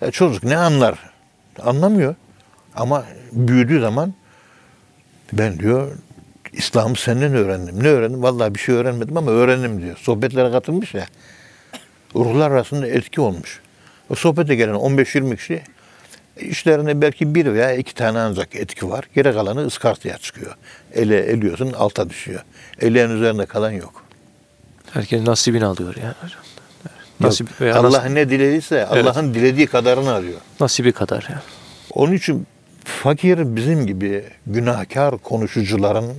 ya 0.00 0.10
çocuk 0.10 0.44
ne 0.44 0.56
anlar? 0.56 0.98
Anlamıyor. 1.62 2.14
Ama 2.74 3.04
büyüdüğü 3.32 3.80
zaman 3.80 4.14
ben 5.32 5.58
diyor 5.58 5.92
İslam'ı 6.52 6.96
senden 6.96 7.34
öğrendim. 7.34 7.82
Ne 7.82 7.88
öğrendim? 7.88 8.22
Vallahi 8.22 8.54
bir 8.54 8.58
şey 8.58 8.74
öğrenmedim 8.74 9.16
ama 9.16 9.30
öğrendim 9.30 9.82
diyor. 9.82 9.96
Sohbetlere 9.96 10.50
katılmış 10.50 10.94
ya. 10.94 11.06
Ruhlar 12.14 12.50
arasında 12.50 12.86
etki 12.86 13.20
olmuş. 13.20 13.60
O 14.10 14.14
sohbete 14.14 14.54
gelen 14.54 14.74
15-20 14.74 15.36
kişi 15.36 15.62
işlerinde 16.40 17.02
belki 17.02 17.34
bir 17.34 17.52
veya 17.54 17.72
iki 17.74 17.94
tane 17.94 18.18
ancak 18.18 18.56
etki 18.56 18.90
var. 18.90 19.04
Geri 19.14 19.32
kalanı 19.32 19.66
ıskartaya 19.66 20.18
çıkıyor. 20.18 20.54
Ele 20.94 21.18
eliyorsun 21.18 21.72
alta 21.72 22.10
düşüyor. 22.10 22.40
Eleğin 22.80 23.10
üzerinde 23.10 23.46
kalan 23.46 23.70
yok. 23.70 24.02
Herkes 24.92 25.22
nasibini 25.26 25.64
alıyor 25.64 25.94
yani 25.96 26.14
hocam. 26.22 26.40
Nasip 27.20 27.60
veya 27.60 27.76
Allah 27.76 27.96
nas- 27.98 28.14
ne 28.14 28.30
dilediyse 28.30 28.86
Allah'ın 28.86 29.34
dilediği 29.34 29.66
kadarını 29.66 30.12
arıyor. 30.12 30.40
nasibi 30.60 30.92
kadar 30.92 31.26
yani. 31.30 31.40
Onun 31.90 32.12
için 32.12 32.46
fakir 32.84 33.56
bizim 33.56 33.86
gibi 33.86 34.24
günahkar 34.46 35.18
konuşucuların 35.18 36.14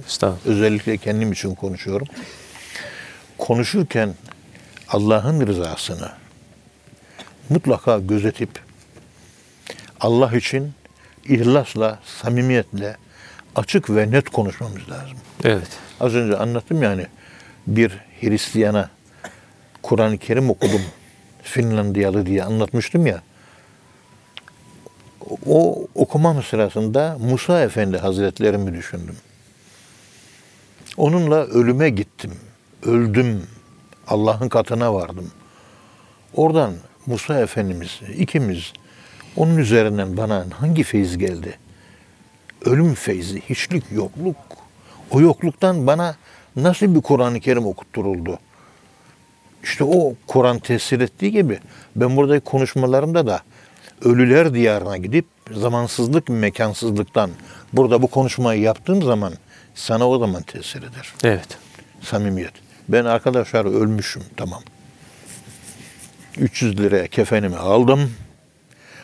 özellikle 0.46 0.98
kendim 0.98 1.32
için 1.32 1.56
konuşuyorum. 1.56 2.08
Konuşurken 3.38 4.14
Allah'ın 4.90 5.48
rızasını 5.48 6.10
mutlaka 7.50 8.00
gözetip 8.00 8.50
Allah 10.00 10.38
için 10.38 10.74
ihlasla, 11.26 12.00
samimiyetle 12.06 12.98
açık 13.56 13.90
ve 13.90 14.12
net 14.12 14.30
konuşmamız 14.30 14.90
lazım. 14.90 15.18
Evet. 15.44 15.68
Az 16.00 16.16
önce 16.16 16.38
anlattım 16.38 16.84
yani 16.84 17.08
bir 17.68 17.92
Hristiyana 18.22 18.90
Kur'an-ı 19.82 20.18
Kerim 20.18 20.50
okudum 20.50 20.82
Finlandiyalı 21.44 22.26
diye 22.26 22.44
anlatmıştım 22.44 23.08
ya. 23.08 23.22
O 25.46 25.88
okumam 25.96 26.44
sırasında 26.44 27.18
Musa 27.20 27.62
Efendi 27.62 27.98
Hazretlerimi 27.98 28.74
düşündüm. 28.74 29.16
Onunla 30.98 31.36
ölüme 31.36 31.90
gittim. 31.90 32.32
Öldüm. 32.84 33.44
Allah'ın 34.08 34.50
katına 34.50 34.94
vardım. 34.94 35.32
Oradan 36.34 36.74
Musa 37.06 37.40
Efendimiz 37.40 38.00
ikimiz 38.18 38.74
onun 39.38 39.58
üzerinden 39.58 40.18
bana 40.18 40.46
hangi 40.60 40.84
feyiz 40.84 41.18
geldi? 41.18 41.58
Ölüm 42.66 42.94
feyzi, 42.94 43.42
hiçlik, 43.42 43.84
yokluk. 43.92 44.36
O 45.12 45.22
yokluktan 45.22 45.88
bana 45.88 46.16
nasıl 46.56 46.96
bir 46.96 47.02
Kur'an-ı 47.02 47.40
Kerim 47.40 47.66
okutturuldu? 47.66 48.40
İşte 49.64 49.84
o 49.84 50.14
Kur'an 50.28 50.60
tesir 50.60 51.00
ettiği 51.00 51.32
gibi 51.32 51.60
ben 51.96 52.18
buradaki 52.18 52.46
konuşmalarımda 52.46 53.28
da 53.28 53.42
ölüler 54.02 54.54
diyarına 54.54 54.98
gidip 54.98 55.26
zamansızlık, 55.52 56.30
mekansızlıktan 56.30 57.30
burada 57.74 58.02
bu 58.02 58.08
konuşmayı 58.08 58.62
yaptığım 58.62 59.02
zaman 59.02 59.34
sana 59.76 60.10
o 60.10 60.20
zaman 60.20 60.42
tesir 60.42 60.80
eder. 60.80 61.14
Evet. 61.24 61.58
Samimiyet. 62.02 62.54
Ben 62.90 63.06
arkadaşlar 63.06 63.66
ölmüşüm 63.66 64.24
tamam. 64.38 64.62
300 66.38 66.80
liraya 66.80 67.08
kefenimi 67.08 67.56
aldım. 67.58 68.12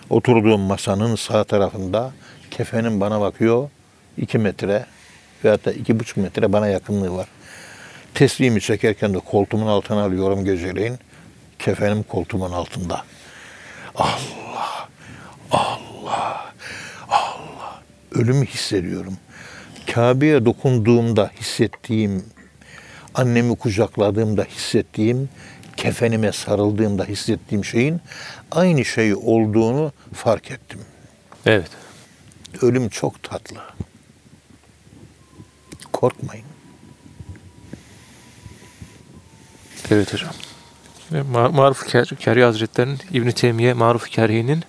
Oturduğum 0.09 0.61
masanın 0.61 1.15
sağ 1.15 1.43
tarafında 1.43 2.11
kefenim 2.51 3.01
bana 3.01 3.21
bakıyor. 3.21 3.69
2 4.17 4.37
metre 4.37 4.85
veyahut 5.43 5.65
da 5.65 5.71
iki 5.71 5.99
buçuk 5.99 6.17
metre 6.17 6.53
bana 6.53 6.67
yakınlığı 6.67 7.15
var. 7.15 7.27
Teslimi 8.13 8.61
çekerken 8.61 9.13
de 9.13 9.19
koltuğumun 9.19 9.67
altına 9.67 10.03
alıyorum 10.03 10.45
geceleyin. 10.45 10.99
Kefenim 11.59 12.03
koltuğumun 12.03 12.51
altında. 12.51 13.03
Allah, 13.95 14.87
Allah, 15.51 16.53
Allah. 17.09 17.81
Ölümü 18.11 18.45
hissediyorum. 18.45 19.17
Kabe'ye 19.93 20.45
dokunduğumda 20.45 21.31
hissettiğim, 21.39 22.25
annemi 23.13 23.55
kucakladığımda 23.55 24.43
hissettiğim, 24.43 25.29
kefenime 25.77 26.31
sarıldığımda 26.31 27.05
hissettiğim 27.05 27.65
şeyin 27.65 28.01
aynı 28.51 28.85
şey 28.85 29.15
olduğunu 29.15 29.91
fark 30.13 30.51
ettim. 30.51 30.79
Evet. 31.45 31.69
Ölüm 32.61 32.89
çok 32.89 33.23
tatlı. 33.23 33.57
Korkmayın. 35.93 36.45
Evet 39.91 40.13
hocam. 40.13 40.31
Ma- 41.11 41.55
Maruf 41.55 41.87
Ker 41.87 42.05
Kerhi 42.05 42.43
Hazretleri'nin 42.43 42.99
İbn 43.13 43.29
Teymiye 43.29 43.73
Maruf 43.73 44.09
Kerhi'nin 44.09 44.63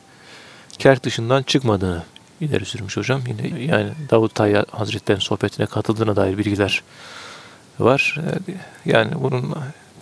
kerh 0.78 1.02
dışından 1.02 1.42
çıkmadığını 1.42 2.02
ileri 2.40 2.64
sürmüş 2.64 2.96
hocam. 2.96 3.22
Yine 3.26 3.62
yani 3.62 3.92
Davut 4.10 4.34
Tayya 4.34 4.66
Hazretleri'nin 4.70 5.22
sohbetine 5.22 5.66
katıldığına 5.66 6.16
dair 6.16 6.38
bilgiler 6.38 6.82
var. 7.78 8.20
Yani 8.84 9.12
bunun 9.14 9.54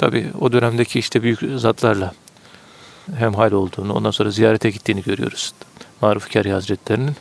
tabi 0.03 0.27
o 0.41 0.53
dönemdeki 0.53 0.99
işte 0.99 1.23
büyük 1.23 1.41
zatlarla 1.57 2.13
hemhal 3.17 3.53
olduğunu, 3.53 3.93
ondan 3.93 4.11
sonra 4.11 4.31
ziyarete 4.31 4.71
gittiğini 4.71 5.03
görüyoruz. 5.03 5.55
Maruf 6.01 6.29
Kerhi 6.31 6.53
Hazretleri'nin 6.53 7.17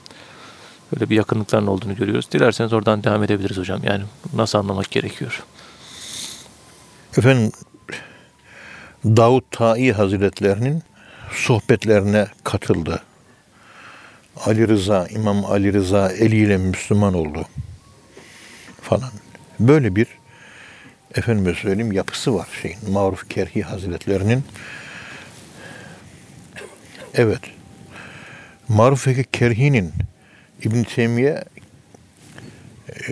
böyle 0.94 1.10
bir 1.10 1.16
yakınlıkların 1.16 1.68
olduğunu 1.68 1.96
görüyoruz. 1.96 2.32
Dilerseniz 2.32 2.74
oradan 2.74 3.04
devam 3.04 3.24
edebiliriz 3.24 3.58
hocam. 3.58 3.80
Yani 3.84 4.04
nasıl 4.34 4.58
anlamak 4.60 4.92
gerekiyor? 4.92 5.44
Efendim 7.18 7.52
Davut 9.06 9.52
Tai 9.52 9.92
Hazretlerinin 9.92 10.84
sohbetlerine 11.32 12.28
katıldı. 12.44 13.02
Ali 14.46 14.68
Rıza, 14.68 15.08
İmam 15.08 15.46
Ali 15.46 15.74
Rıza 15.74 16.12
eliyle 16.12 16.58
Müslüman 16.58 17.14
oldu 17.14 17.46
falan. 18.82 19.12
Böyle 19.60 19.96
bir 19.96 20.21
efendime 21.16 21.54
söyleyeyim 21.54 21.92
yapısı 21.92 22.36
var 22.36 22.48
şeyin. 22.62 22.78
Maruf 22.92 23.30
Kerhi 23.30 23.62
Hazretlerinin. 23.62 24.44
Evet. 27.14 27.42
Maruf 28.68 29.32
Kerhi'nin 29.32 29.92
İbn 30.64 30.84
Teymiye 30.84 31.44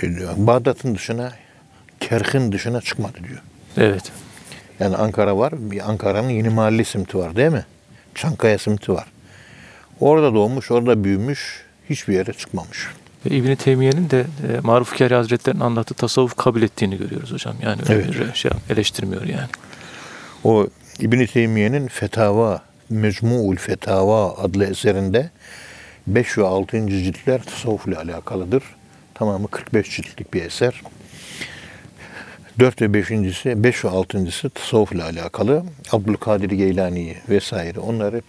e, 0.02 0.48
Bağdat'ın 0.48 0.96
dışına, 0.96 1.34
Kerh'in 2.00 2.52
dışına 2.52 2.82
çıkmadı 2.82 3.18
diyor. 3.28 3.42
Evet. 3.78 4.12
Yani 4.80 4.96
Ankara 4.96 5.38
var. 5.38 5.54
Bir 5.72 5.90
Ankara'nın 5.90 6.30
yeni 6.30 6.50
mahalle 6.50 6.84
simti 6.84 7.18
var 7.18 7.36
değil 7.36 7.52
mi? 7.52 7.66
Çankaya 8.16 8.58
simti 8.58 8.92
var. 8.92 9.06
Orada 10.00 10.34
doğmuş, 10.34 10.72
orada 10.72 11.04
büyümüş. 11.04 11.66
Hiçbir 11.90 12.14
yere 12.14 12.34
çıkmamış. 12.34 12.88
Ve 13.26 13.36
İbn 13.36 13.56
Teymiye'nin 13.56 14.10
de 14.10 14.20
e, 14.20 14.60
Maruf 14.64 14.96
Kerhi 14.98 15.14
Hazretleri'nin 15.16 15.62
anlattığı 15.62 15.94
tasavvuf 15.94 16.36
kabul 16.36 16.62
ettiğini 16.62 16.98
görüyoruz 16.98 17.32
hocam. 17.32 17.56
Yani 17.62 17.82
öyle 17.90 17.94
Evet. 17.94 18.30
bir 18.30 18.34
şey 18.34 18.52
eleştirmiyor 18.70 19.24
yani. 19.24 19.50
O 20.44 20.68
İbn 21.00 21.26
Teymiye'nin 21.26 21.88
Fetava, 21.88 22.62
Mecmu'ul 22.90 23.56
Fetava 23.56 24.36
adlı 24.36 24.66
eserinde 24.66 25.30
5 26.08 26.38
ve 26.38 26.46
6. 26.46 26.88
ciltler 26.88 27.44
tasavvufla 27.44 27.98
alakalıdır. 28.00 28.64
Tamamı 29.14 29.48
45 29.48 29.90
ciltlik 29.96 30.34
bir 30.34 30.44
eser. 30.44 30.82
4 32.60 32.82
ve 32.82 32.86
5.si, 32.86 33.64
5 33.64 33.86
ve 33.86 33.90
6.sı 33.90 34.50
tasavvufla 34.50 35.04
alakalı. 35.04 35.64
Abdülkadir 35.92 36.52
Geylani 36.52 37.16
vesaire 37.30 37.80
onları 37.80 38.22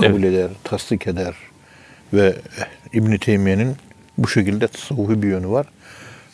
kabul 0.00 0.22
eder, 0.22 0.48
tasdik 0.64 1.06
eder 1.06 1.34
ve 2.12 2.36
İbn 2.92 3.16
Teymiye'nin 3.16 3.76
bu 4.22 4.28
şekilde 4.28 4.68
tasavvufi 4.68 5.22
bir 5.22 5.28
yönü 5.28 5.48
var. 5.48 5.66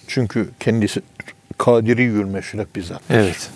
Çünkü 0.09 0.51
kendisi 0.61 1.03
Kadiri 1.59 2.03
yürümeşref 2.03 2.75
bir 2.75 2.83
zat. 2.83 3.03
Evet. 3.11 3.51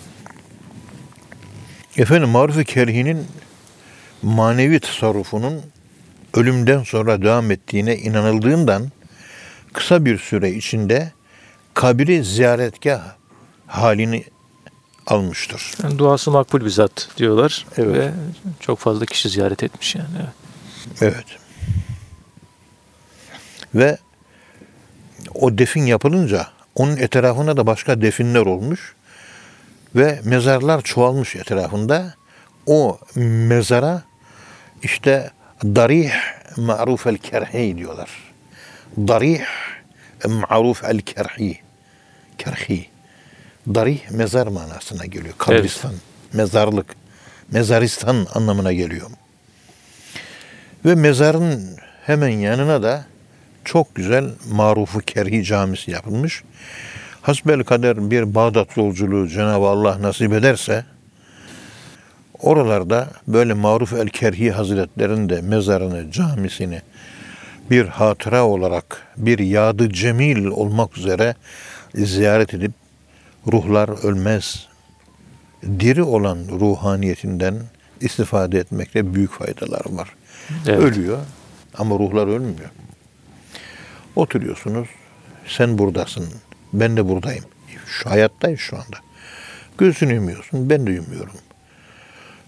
Efendim 1.97 2.29
Maruf-i 2.29 2.65
Kerhi'nin 2.65 3.27
manevi 4.21 4.79
tasarrufunun 4.79 5.61
ölümden 6.33 6.83
sonra 6.83 7.21
devam 7.21 7.51
ettiğine 7.51 7.97
inanıldığından 7.97 8.91
kısa 9.73 10.05
bir 10.05 10.17
süre 10.17 10.51
içinde 10.51 11.11
kabri 11.73 12.23
ziyaretgah 12.23 13.01
halini 13.67 14.23
almıştır. 15.07 15.71
Yani 15.83 15.99
duası 15.99 16.31
makbul 16.31 16.65
bir 16.65 16.69
zat 16.69 17.09
diyorlar. 17.17 17.65
Evet. 17.77 17.95
Ve 17.95 18.11
çok 18.59 18.79
fazla 18.79 19.05
kişi 19.05 19.29
ziyaret 19.29 19.63
etmiş 19.63 19.95
yani. 19.95 20.07
Evet. 21.01 21.13
Evet. 21.13 21.25
Ve 23.75 23.97
o 25.35 25.57
defin 25.57 25.85
yapılınca 25.85 26.47
onun 26.75 26.97
etrafına 26.97 27.57
da 27.57 27.67
başka 27.67 28.01
definler 28.01 28.41
olmuş 28.41 28.95
ve 29.95 30.19
mezarlar 30.23 30.81
çoğalmış 30.81 31.35
etrafında. 31.35 32.13
O 32.65 32.99
mezara 33.15 34.03
işte 34.83 35.31
darih 35.63 36.11
ma'ruf 36.57 37.07
el 37.07 37.17
kerhi 37.17 37.77
diyorlar. 37.77 38.09
Darih 38.97 39.41
ma'ruf 40.27 40.83
el 40.83 40.99
kerhi. 40.99 41.59
Kerhi. 42.37 42.89
Darih 43.67 44.09
mezar 44.09 44.47
manasına 44.47 45.05
geliyor. 45.05 45.33
Kabristan, 45.37 45.93
mezarlık, 46.33 46.95
mezaristan 47.51 48.27
anlamına 48.33 48.73
geliyor. 48.73 49.09
Ve 50.85 50.95
mezarın 50.95 51.77
hemen 52.05 52.29
yanına 52.29 52.83
da 52.83 53.05
çok 53.65 53.95
güzel 53.95 54.25
Marufu 54.51 54.99
Kerhi 54.99 55.43
Camisi 55.43 55.91
yapılmış. 55.91 56.43
Hasbel 57.21 57.63
kader 57.63 58.11
bir 58.11 58.35
Bağdat 58.35 58.77
yolculuğu 58.77 59.27
Cenab-ı 59.27 59.65
Allah 59.65 60.01
nasip 60.01 60.33
ederse 60.33 60.85
oralarda 62.39 63.07
böyle 63.27 63.53
Maruf 63.53 63.93
el 63.93 64.07
Kerhi 64.07 64.51
Hazretleri'nin 64.51 65.29
de 65.29 65.41
mezarını, 65.41 66.11
camisini 66.11 66.81
bir 67.69 67.85
hatıra 67.85 68.45
olarak 68.45 69.07
bir 69.17 69.39
yadı 69.39 69.89
cemil 69.89 70.45
olmak 70.45 70.97
üzere 70.97 71.35
ziyaret 71.95 72.53
edip 72.53 72.71
ruhlar 73.51 74.05
ölmez, 74.07 74.67
diri 75.63 76.03
olan 76.03 76.37
ruhaniyetinden 76.59 77.55
istifade 78.01 78.59
etmekte 78.59 79.13
büyük 79.13 79.31
faydalar 79.31 79.81
var. 79.89 80.09
Evet. 80.67 80.79
Ölüyor 80.79 81.17
ama 81.77 81.95
ruhlar 81.95 82.27
ölmüyor. 82.27 82.69
Oturuyorsunuz, 84.15 84.87
sen 85.47 85.77
buradasın, 85.77 86.29
ben 86.73 86.97
de 86.97 87.09
buradayım. 87.09 87.45
Şu 87.85 88.09
hayattayız 88.09 88.59
şu 88.59 88.75
anda. 88.75 88.97
Gözünü 89.77 90.13
yumuyorsun, 90.13 90.69
ben 90.69 90.87
de 90.87 90.91
yumuyorum. 90.91 91.35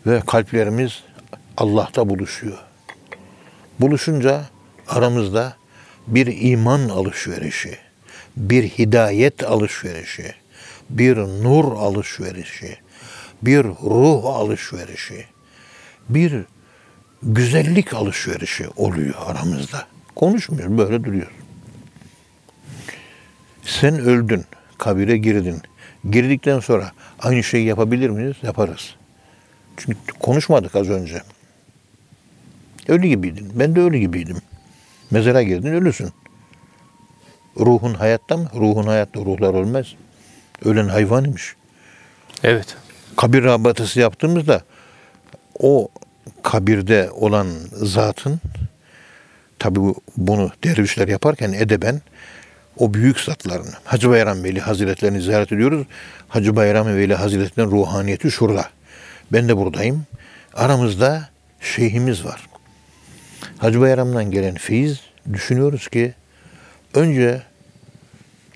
Ve 0.08 0.22
kalplerimiz 0.28 1.04
Allah'ta 1.58 2.10
buluşuyor. 2.10 2.58
Buluşunca 3.80 4.46
aramızda 4.88 5.56
bir 6.08 6.52
iman 6.52 6.90
alışverişi, 6.90 7.78
bir 8.38 8.64
hidayet 8.64 9.44
alışverişi, 9.44 10.34
bir 10.90 11.18
nur 11.18 11.72
alışverişi, 11.72 12.78
bir 13.42 13.64
ruh 13.64 14.26
alışverişi, 14.26 15.26
bir 16.10 16.46
güzellik 17.24 17.94
alışverişi 17.94 18.68
oluyor 18.76 19.16
aramızda. 19.26 19.88
Konuşmuyoruz, 20.16 20.78
böyle 20.78 21.04
duruyoruz. 21.04 21.45
Sen 23.66 24.00
öldün, 24.00 24.46
kabire 24.78 25.18
girdin. 25.18 25.62
Girdikten 26.10 26.60
sonra 26.60 26.92
aynı 27.20 27.44
şeyi 27.44 27.66
yapabilir 27.66 28.10
miyiz? 28.10 28.36
Yaparız. 28.44 28.96
Çünkü 29.78 29.98
konuşmadık 30.20 30.76
az 30.76 30.90
önce. 30.90 31.22
Ölü 32.88 33.08
gibiydin. 33.08 33.52
Ben 33.56 33.76
de 33.76 33.80
ölü 33.80 33.98
gibiydim. 33.98 34.38
Mezara 35.12 35.44
girdin, 35.44 35.74
ölüsün. 35.74 36.10
Ruhun 37.60 37.94
hayatta 37.94 38.38
mı? 38.38 38.50
Ruhun 38.56 38.88
hayatta, 38.88 39.20
ruhlar 39.20 39.54
ölmez. 39.54 39.96
Ölen 40.66 40.88
hayvan 40.88 41.26
imiş. 41.26 41.56
Evet. 42.44 42.78
Kabir 43.16 43.44
rabıtası 43.44 44.00
yaptığımızda 44.00 44.62
o 45.60 45.90
kabirde 46.44 47.12
olan 47.12 47.48
zatın 47.72 48.40
tabi 49.60 49.80
bunu 50.18 50.52
dervişler 50.64 51.08
yaparken 51.08 51.54
edeben 51.54 52.02
o 52.78 52.94
büyük 52.94 53.20
zatların 53.20 53.74
Hacı 53.84 54.10
Bayram 54.10 54.44
Veli 54.44 54.62
Hazretlerini 54.62 55.22
ziyaret 55.22 55.52
ediyoruz. 55.52 55.88
Hacı 56.28 56.56
Bayram 56.56 56.88
Veli 56.88 57.16
Hazretlerinin 57.16 57.72
ruhaniyeti 57.72 58.32
şurada. 58.32 58.70
Ben 59.32 59.50
de 59.50 59.58
buradayım. 59.58 60.06
Aramızda 60.54 61.30
şeyhimiz 61.60 62.26
var. 62.26 62.48
Hacı 63.58 63.82
Bayram'dan 63.82 64.32
gelen 64.32 64.56
feyiz 64.56 65.00
düşünüyoruz 65.34 65.88
ki 65.88 66.14
önce 66.94 67.42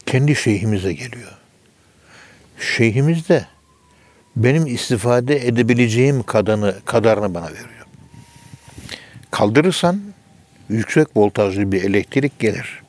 kendi 0.06 0.36
şeyhimize 0.36 0.94
geliyor. 0.94 1.32
Şeyhimiz 2.60 3.30
de 3.30 3.46
benim 4.36 4.68
istifade 4.68 5.48
edebileceğim 5.48 6.24
kadarını, 6.24 6.76
kadarını 6.86 7.34
bana 7.34 7.46
veriyor. 7.46 7.86
Kaldırırsan 9.32 10.02
yüksek 10.70 11.08
voltajlı 11.16 11.72
bir 11.72 11.84
elektrik 11.84 12.40
gelir. 12.40 12.82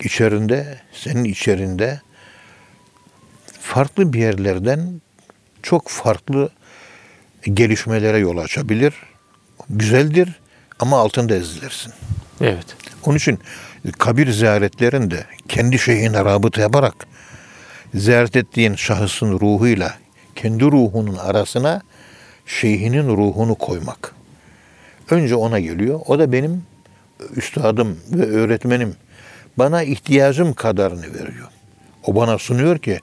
İçerinde, 0.00 0.78
senin 0.92 1.24
içerinde 1.24 2.00
farklı 3.60 4.12
bir 4.12 4.18
yerlerden 4.18 5.00
çok 5.62 5.88
farklı 5.88 6.50
gelişmelere 7.42 8.18
yol 8.18 8.36
açabilir. 8.36 8.94
Güzeldir 9.70 10.40
ama 10.80 10.98
altında 10.98 11.34
ezilirsin. 11.34 11.92
Evet. 12.40 12.76
Onun 13.04 13.16
için 13.16 13.38
kabir 13.98 14.30
ziyaretlerinde 14.30 15.24
kendi 15.48 15.78
şeyhine 15.78 16.24
rabıta 16.24 16.60
yaparak 16.60 17.06
ziyaret 17.94 18.36
ettiğin 18.36 18.74
şahısın 18.74 19.32
ruhuyla 19.32 19.94
kendi 20.34 20.64
ruhunun 20.64 21.16
arasına 21.16 21.82
şeyhinin 22.46 23.16
ruhunu 23.16 23.54
koymak. 23.54 24.14
Önce 25.10 25.34
ona 25.34 25.60
geliyor. 25.60 26.00
O 26.06 26.18
da 26.18 26.32
benim 26.32 26.62
üstadım 27.36 28.00
ve 28.10 28.26
öğretmenim. 28.26 28.96
Bana 29.58 29.82
ihtiyacım 29.82 30.52
kadarını 30.54 31.14
veriyor. 31.14 31.48
O 32.04 32.14
bana 32.16 32.38
sunuyor 32.38 32.78
ki 32.78 33.00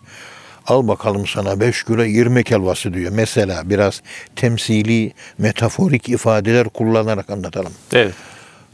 al 0.68 0.88
bakalım 0.88 1.28
sana 1.28 1.60
5 1.60 1.84
kilo 1.84 2.04
irmik 2.06 2.52
helvası 2.52 2.94
diyor. 2.94 3.12
Mesela 3.16 3.70
biraz 3.70 4.02
temsili, 4.36 5.14
metaforik 5.38 6.10
ifadeler 6.10 6.70
kullanarak 6.70 7.30
anlatalım. 7.30 7.74
Evet. 7.94 8.14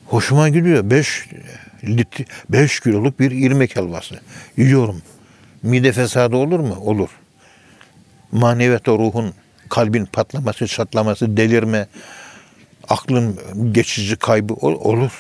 Hoşuma 0.06 0.50
gidiyor. 0.50 0.90
5 0.90 1.26
lit 1.84 2.08
5 2.50 2.80
kiloluk 2.80 3.20
bir 3.20 3.32
irmik 3.32 3.76
helvası. 3.76 4.16
Yiyorum. 4.58 5.02
Mide 5.64 5.92
fesadı 5.92 6.36
olur 6.36 6.60
mu? 6.60 6.76
Olur. 6.82 7.10
Maneviyata 8.32 8.92
ruhun, 8.92 9.34
kalbin 9.70 10.06
patlaması, 10.06 10.68
çatlaması, 10.68 11.38
delirme, 11.38 11.88
aklın 12.90 13.40
geçici 13.72 14.16
kaybı 14.16 14.54
ol- 14.54 14.80
olur. 14.94 15.12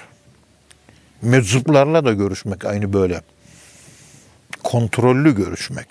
Meczuplarla 1.22 2.05
da 2.05 2.13
görüşmek 2.13 2.65
aynı 2.65 2.93
böyle. 2.93 3.22
Kontrollü 4.63 5.36
görüşmek. 5.36 5.88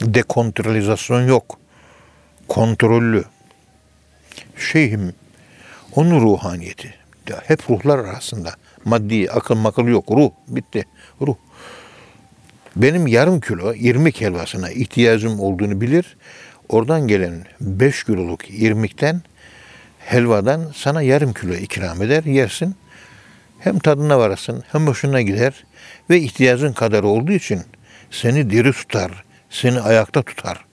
Dekontrolizasyon 0.00 1.28
yok. 1.28 1.58
Kontrollü. 2.48 3.24
Şeyhim, 4.72 5.14
onun 5.94 6.20
ruhaniyeti. 6.20 6.94
Hep 7.44 7.70
ruhlar 7.70 7.98
arasında. 7.98 8.54
Maddi, 8.84 9.30
akıl 9.30 9.54
makıl 9.54 9.86
yok. 9.86 10.10
Ruh. 10.10 10.30
Bitti. 10.48 10.84
Ruh. 11.20 11.36
Benim 12.76 13.06
yarım 13.06 13.40
kilo 13.40 13.74
irmik 13.74 14.20
helvasına 14.20 14.70
ihtiyacım 14.70 15.40
olduğunu 15.40 15.80
bilir. 15.80 16.16
Oradan 16.68 17.08
gelen 17.08 17.44
5 17.60 18.04
kiloluk 18.04 18.50
irmikten 18.50 19.22
helvadan 19.98 20.72
sana 20.74 21.02
yarım 21.02 21.32
kilo 21.32 21.54
ikram 21.54 22.02
eder. 22.02 22.24
Yersin. 22.24 22.74
Hem 23.66 23.78
tadına 23.78 24.18
varasın 24.18 24.64
hem 24.72 24.86
hoşuna 24.86 25.22
gider. 25.22 25.64
Ve 26.10 26.20
ihtiyacın 26.20 26.72
kadar 26.72 27.02
olduğu 27.02 27.32
için 27.32 27.62
seni 28.10 28.50
diri 28.50 28.72
tutar. 28.72 29.24
Seni 29.50 29.80
ayakta 29.80 30.22
tutar. 30.22 30.64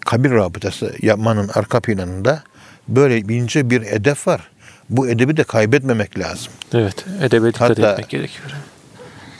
Kabir 0.00 0.30
rabıtası 0.30 0.94
yapmanın 1.02 1.50
arka 1.54 1.80
planında 1.80 2.42
böyle 2.88 3.18
ince 3.18 3.70
bir 3.70 3.82
edep 3.82 4.26
var. 4.26 4.50
Bu 4.90 5.08
edebi 5.08 5.36
de 5.36 5.44
kaybetmemek 5.44 6.18
lazım. 6.18 6.52
Evet. 6.74 7.04
Edebe 7.22 7.48
dikkat 7.48 7.70
Hatta- 7.70 7.92
etmek 7.92 8.08
gerekiyor. 8.08 8.50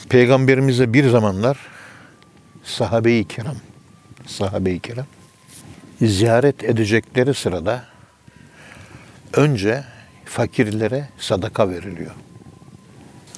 Peygamberimize 0.09 0.93
bir 0.93 1.09
zamanlar 1.09 1.59
sahabe-i 2.65 3.29
kiram, 3.29 3.57
sahabe-i 4.27 4.81
kiram 4.81 5.07
ziyaret 6.03 6.65
edecekleri 6.65 7.35
sırada 7.35 7.85
önce 9.33 9.85
fakirlere 10.35 11.09
sadaka 11.19 11.71
veriliyor. 11.71 12.11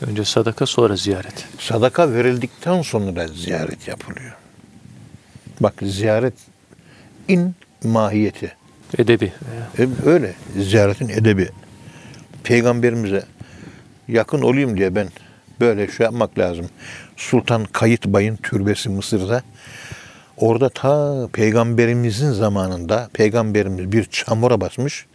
Önce 0.07 0.25
sadaka 0.25 0.67
sonra 0.67 0.97
ziyaret. 0.97 1.45
Sadaka 1.59 2.13
verildikten 2.13 2.83
sonra 2.83 3.29
ziyaret 3.29 3.89
yapılıyor. 3.89 4.37
Bak 5.61 5.75
ziyaret 5.83 6.35
in 7.29 7.55
mahiyeti. 7.85 8.53
Edebi. 8.99 9.33
E, 9.79 9.87
Öyle 10.07 10.35
ziyaretin 10.59 11.09
edebi. 11.09 11.49
Peygamberimize 12.45 13.25
yakın 14.09 14.43
olayım 14.43 14.77
diye 14.77 14.95
ben 14.95 15.09
böyle 15.61 15.89
şey 15.93 16.05
yapmak 16.05 16.39
lazım. 16.39 16.67
Sultan 17.17 17.65
Kayıt 17.65 18.07
Bay'ın 18.07 18.37
türbesi 18.37 18.89
Mısır'da. 18.89 19.43
Orada 20.37 20.69
ta 20.69 21.29
peygamberimizin 21.33 22.33
zamanında 22.33 23.09
peygamberimiz 23.13 23.93
bir 23.93 24.05
çamura 24.05 24.61
basmış. 24.61 25.07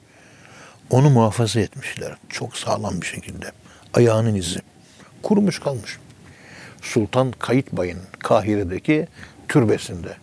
Onu 0.91 1.09
muhafaza 1.09 1.59
etmişler. 1.59 2.15
Çok 2.29 2.57
sağlam 2.57 3.01
bir 3.01 3.05
şekilde. 3.05 3.51
Ayağının 3.93 4.35
izi. 4.35 4.59
Kurumuş 5.23 5.59
kalmış. 5.59 5.97
Sultan 6.81 7.31
Kayıt 7.39 7.71
Bay'ın 7.71 7.99
Kahire'deki 8.19 9.07
türbesinde. 9.47 10.17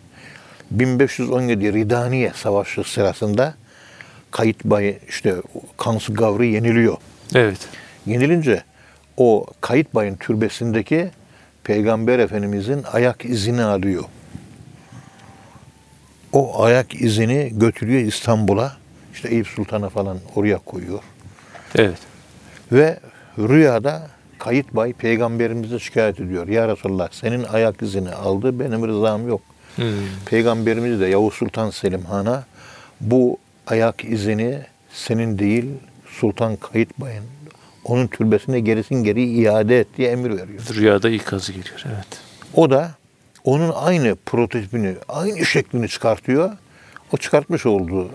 1517 0.71 1.73
Ridaniye 1.73 2.31
Savaşı 2.35 2.83
sırasında 2.83 3.55
Kayıt 4.31 4.65
Bay 4.65 4.97
işte 5.07 5.35
Kansu 5.77 6.13
Gavri 6.13 6.47
yeniliyor. 6.47 6.97
Evet. 7.35 7.59
Yenilince 8.05 8.63
o 9.17 9.45
Kayıt 9.61 9.95
Bay'ın 9.95 10.15
türbesindeki 10.15 11.11
Peygamber 11.63 12.19
Efendimizin 12.19 12.83
ayak 12.93 13.25
izini 13.25 13.63
alıyor. 13.63 14.03
O 16.33 16.63
ayak 16.63 17.01
izini 17.01 17.51
götürüyor 17.59 18.01
İstanbul'a. 18.01 18.77
İşte 19.19 19.29
Eyüp 19.29 19.47
Sultan'a 19.47 19.89
falan 19.89 20.17
oraya 20.35 20.57
koyuyor. 20.57 20.99
Evet. 21.75 21.97
Ve 22.71 22.99
rüyada 23.37 24.07
Kayıt 24.37 24.75
Bay 24.75 24.93
peygamberimize 24.93 25.79
şikayet 25.79 26.19
ediyor. 26.19 26.47
Ya 26.47 26.67
Resulallah 26.67 27.09
senin 27.11 27.43
ayak 27.43 27.81
izini 27.81 28.09
aldı 28.09 28.59
benim 28.59 28.87
rızam 28.87 29.27
yok. 29.27 29.41
Hmm. 29.75 29.85
Peygamberimiz 30.25 30.99
de 30.99 31.05
Yavuz 31.05 31.33
Sultan 31.33 31.69
Selim 31.69 32.01
Han'a 32.01 32.43
bu 33.01 33.37
ayak 33.67 34.05
izini 34.05 34.59
senin 34.93 35.39
değil 35.39 35.65
Sultan 36.07 36.55
Kayıt 36.55 36.99
Bay'ın 36.99 37.23
onun 37.85 38.07
türbesine 38.07 38.59
gerisin 38.59 39.03
geri 39.03 39.23
iade 39.23 39.79
et 39.79 39.87
diye 39.97 40.11
emir 40.11 40.29
veriyor. 40.29 40.61
Rüyada 40.75 41.09
ikazı 41.09 41.51
geliyor. 41.51 41.83
Evet. 41.85 42.21
O 42.53 42.69
da 42.69 42.91
onun 43.43 43.71
aynı 43.75 44.15
prototipini, 44.25 44.95
aynı 45.09 45.45
şeklini 45.45 45.89
çıkartıyor. 45.89 46.51
O 47.13 47.17
çıkartmış 47.17 47.65
olduğu 47.65 48.09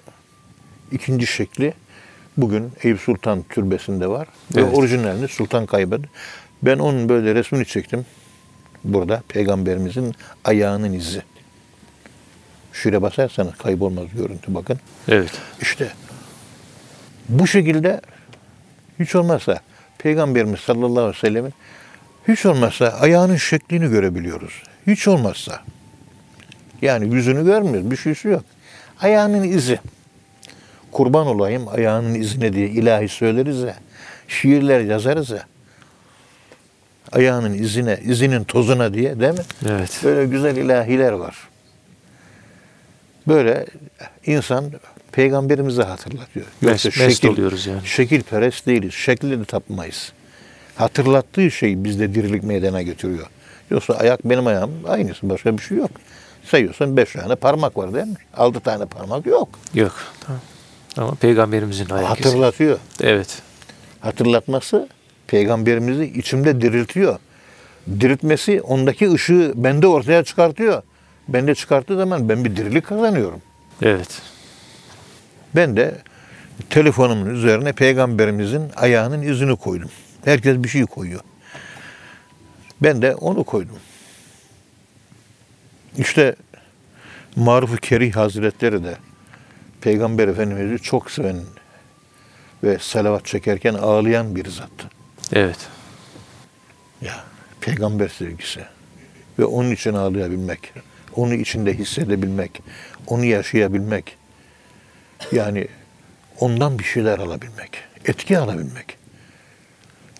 ikinci 0.92 1.26
şekli 1.26 1.74
bugün 2.36 2.72
Eyüp 2.82 3.00
Sultan 3.00 3.42
Türbesi'nde 3.48 4.08
var. 4.08 4.28
Evet. 4.54 4.72
Ve 4.72 4.76
orijinalini 4.76 5.28
Sultan 5.28 5.66
kaybeder. 5.66 6.08
Ben 6.62 6.78
onun 6.78 7.08
böyle 7.08 7.34
resmini 7.34 7.66
çektim. 7.66 8.06
Burada 8.84 9.22
Peygamberimizin 9.28 10.14
ayağının 10.44 10.92
izi. 10.92 11.22
Şuraya 12.72 13.02
basarsanız 13.02 13.54
kaybolmaz 13.54 14.06
görüntü 14.16 14.54
bakın. 14.54 14.78
Evet. 15.08 15.32
İşte 15.60 15.92
bu 17.28 17.46
şekilde 17.46 18.00
hiç 19.00 19.14
olmazsa 19.14 19.60
Peygamberimiz 19.98 20.60
sallallahu 20.60 21.00
aleyhi 21.00 21.16
ve 21.16 21.20
sellemin 21.20 21.52
hiç 22.28 22.46
olmazsa 22.46 22.88
ayağının 22.88 23.36
şeklini 23.36 23.90
görebiliyoruz. 23.90 24.62
Hiç 24.86 25.08
olmazsa. 25.08 25.62
Yani 26.82 27.14
yüzünü 27.14 27.44
görmüyoruz. 27.44 27.90
Bir 27.90 27.96
şeysi 27.96 28.28
yok. 28.28 28.44
Ayağının 29.00 29.42
izi. 29.42 29.78
Kurban 30.94 31.26
olayım 31.26 31.68
ayağının 31.68 32.14
izine 32.14 32.52
diye 32.52 32.68
ilahi 32.68 33.08
söyleriz 33.08 33.60
ya. 33.60 33.76
Şiirler 34.28 34.80
yazarız 34.80 35.30
ya. 35.30 35.46
Ayağının 37.12 37.54
izine, 37.54 38.00
izinin 38.04 38.44
tozuna 38.44 38.94
diye 38.94 39.20
değil 39.20 39.32
mi? 39.32 39.44
Evet. 39.68 40.00
Böyle 40.04 40.26
güzel 40.26 40.56
ilahiler 40.56 41.12
var. 41.12 41.36
Böyle 43.28 43.66
insan 44.26 44.72
peygamberimizi 45.12 45.82
hatırlatıyor. 45.82 46.46
Mes- 46.62 47.04
mest 47.06 47.24
oluyoruz 47.24 47.66
yani. 47.66 47.86
Şekilperest 47.86 48.66
değiliz. 48.66 48.94
Şekli 48.94 49.40
de 49.40 49.44
tapmayız. 49.44 50.12
Hatırlattığı 50.76 51.50
şey 51.50 51.84
bizde 51.84 52.14
dirilik 52.14 52.42
meydana 52.42 52.82
getiriyor. 52.82 53.26
Yoksa 53.70 53.94
ayak 53.94 54.24
benim 54.24 54.46
ayağım 54.46 54.72
aynısı. 54.88 55.30
Başka 55.30 55.58
bir 55.58 55.62
şey 55.62 55.78
yok. 55.78 55.90
Sayıyorsan 56.44 56.96
beş 56.96 57.12
tane 57.12 57.34
parmak 57.34 57.76
var 57.76 57.94
değil 57.94 58.06
mi? 58.06 58.16
Altı 58.36 58.60
tane 58.60 58.86
parmak 58.86 59.26
yok. 59.26 59.48
Yok. 59.74 59.94
Tamam. 60.20 60.40
Ama 60.96 61.14
peygamberimizin 61.14 61.90
ayak 61.90 62.20
izi. 62.20 62.28
Hatırlatıyor. 62.28 62.78
Evet. 63.00 63.42
Hatırlatması 64.00 64.88
peygamberimizi 65.26 66.04
içimde 66.04 66.60
diriltiyor. 66.60 67.18
Diriltmesi 68.00 68.60
ondaki 68.62 69.12
ışığı 69.12 69.52
bende 69.56 69.86
ortaya 69.86 70.24
çıkartıyor. 70.24 70.82
Bende 71.28 71.54
çıkarttığı 71.54 71.96
zaman 71.96 72.28
ben 72.28 72.44
bir 72.44 72.56
dirilik 72.56 72.86
kazanıyorum. 72.86 73.40
Evet. 73.82 74.22
Ben 75.56 75.76
de 75.76 75.94
telefonumun 76.70 77.34
üzerine 77.34 77.72
peygamberimizin 77.72 78.70
ayağının 78.76 79.22
izini 79.22 79.56
koydum. 79.56 79.90
Herkes 80.24 80.56
bir 80.56 80.68
şey 80.68 80.82
koyuyor. 80.82 81.20
Ben 82.82 83.02
de 83.02 83.14
onu 83.14 83.44
koydum. 83.44 83.76
İşte 85.98 86.36
Maruf-u 87.36 87.76
Kerih 87.76 88.16
Hazretleri 88.16 88.84
de 88.84 88.96
Peygamber 89.84 90.28
Efendimiz'i 90.28 90.82
çok 90.82 91.10
seven 91.10 91.36
ve 92.64 92.78
salavat 92.78 93.26
çekerken 93.26 93.74
ağlayan 93.74 94.36
bir 94.36 94.48
zattı. 94.48 94.90
Evet. 95.32 95.58
Ya 97.00 97.24
peygamber 97.60 98.08
sevgisi 98.08 98.60
ve 99.38 99.44
onun 99.44 99.70
için 99.70 99.94
ağlayabilmek, 99.94 100.72
onu 101.16 101.34
içinde 101.34 101.74
hissedebilmek, 101.78 102.62
onu 103.06 103.24
yaşayabilmek. 103.24 104.16
Yani 105.32 105.68
ondan 106.40 106.78
bir 106.78 106.84
şeyler 106.84 107.18
alabilmek, 107.18 107.78
etki 108.04 108.38
alabilmek. 108.38 108.98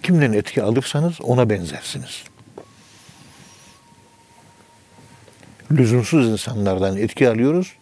Kimden 0.03 0.33
etki 0.33 0.63
alırsanız 0.63 1.21
ona 1.21 1.51
benzersiniz. 1.51 2.25
Lüzumsuz 5.71 6.29
insanlardan 6.29 6.97
etki 6.97 7.29
alıyoruz, 7.29 7.73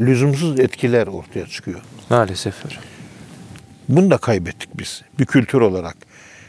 lüzumsuz 0.00 0.60
etkiler 0.60 1.06
ortaya 1.06 1.46
çıkıyor. 1.46 1.80
Maalesef. 2.10 2.54
Bunu 3.88 4.10
da 4.10 4.18
kaybettik 4.18 4.68
biz 4.78 5.02
bir 5.18 5.26
kültür 5.26 5.60
olarak. 5.60 5.96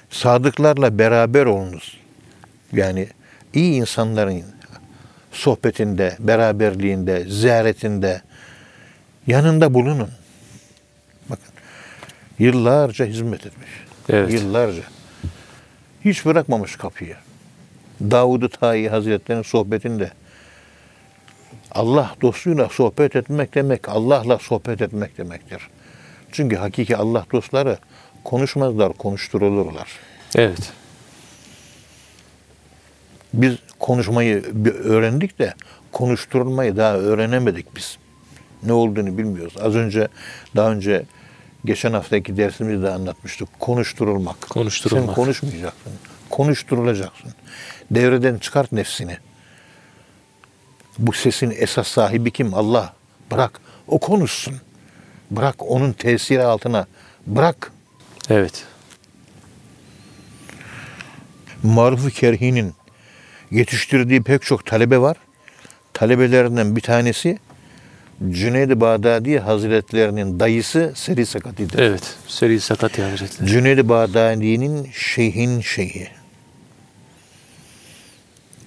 Sadıklarla 0.10 1.00
beraber 1.00 1.46
olunuz. 1.46 1.98
Yani 2.74 3.08
iyi 3.54 3.74
insanların 3.74 4.44
sohbetinde, 5.32 6.16
beraberliğinde, 6.20 7.26
ziyaretinde, 7.30 8.22
yanında 9.28 9.74
bulunun. 9.74 10.10
Bakın, 11.30 11.54
yıllarca 12.40 13.06
hizmet 13.06 13.46
etmiş. 13.46 13.70
Evet. 14.10 14.34
Yıllarca. 14.34 14.84
Hiç 16.06 16.26
bırakmamış 16.26 16.76
kapıyı. 16.76 17.16
Davud-u 18.02 18.50
Tayi 18.50 18.90
Hazretleri'nin 18.90 19.44
sohbetinde 19.44 20.12
Allah 21.72 22.16
dostuyla 22.22 22.70
sohbet 22.70 23.16
etmek 23.16 23.56
demek, 23.56 23.90
Allah'la 23.90 24.40
sohbet 24.40 24.82
etmek 24.82 25.18
demektir. 25.18 25.70
Çünkü 26.32 26.56
hakiki 26.56 26.98
Allah 26.98 27.26
dostları 27.32 27.78
konuşmazlar, 28.24 28.94
konuşturulurlar. 28.94 29.90
Evet. 30.36 30.74
Biz 33.34 33.56
konuşmayı 33.80 34.44
öğrendik 34.84 35.40
de 35.40 35.54
konuşturulmayı 35.92 36.78
daha 36.78 36.96
öğrenemedik 36.96 37.76
biz. 37.76 37.98
Ne 38.64 38.74
olduğunu 38.74 39.18
bilmiyoruz. 39.18 39.54
Az 39.62 39.76
önce, 39.76 40.08
daha 40.56 40.72
önce 40.72 41.06
geçen 41.66 41.94
haftaki 41.94 42.38
dersimizde 42.38 42.90
anlatmıştık. 42.90 43.60
Konuşturulmak. 43.60 44.50
Konuşturulmak. 44.50 45.06
Sen 45.06 45.16
konuşmayacaksın. 45.16 45.94
Konuşturulacaksın. 46.30 47.34
Devreden 47.92 48.38
çıkart 48.38 48.72
nefsini. 48.72 49.18
Bu 51.00 51.14
sesin 51.14 51.54
esas 51.58 51.88
sahibi 51.88 52.32
kim? 52.32 52.54
Allah. 52.54 52.94
Bırak. 53.32 53.60
O 53.88 54.00
konuşsun. 54.00 54.56
Bırak 55.32 55.56
onun 55.60 55.92
tesiri 55.92 56.44
altına. 56.44 56.86
Bırak. 57.28 57.72
Evet. 58.30 58.66
Maruf-u 61.64 62.10
Kerhi'nin 62.10 62.74
yetiştirdiği 63.52 64.24
pek 64.24 64.42
çok 64.42 64.66
talebe 64.66 64.98
var. 64.98 65.18
Talebelerinden 65.94 66.76
bir 66.76 66.82
tanesi 66.82 67.40
Cüneyd-i 68.30 68.82
Bağdadi 68.82 69.40
Hazretlerinin 69.40 70.40
dayısı 70.40 70.94
Seri 70.96 71.26
Sakati'dir. 71.26 71.80
Evet. 71.80 72.16
Seri 72.28 72.60
Sakati 72.62 73.04
Hazretleri. 73.04 73.50
Cüneyd-i 73.50 73.90
Bağdadi'nin 73.90 74.90
şeyhin 74.94 75.62
şeyhi. 75.62 76.08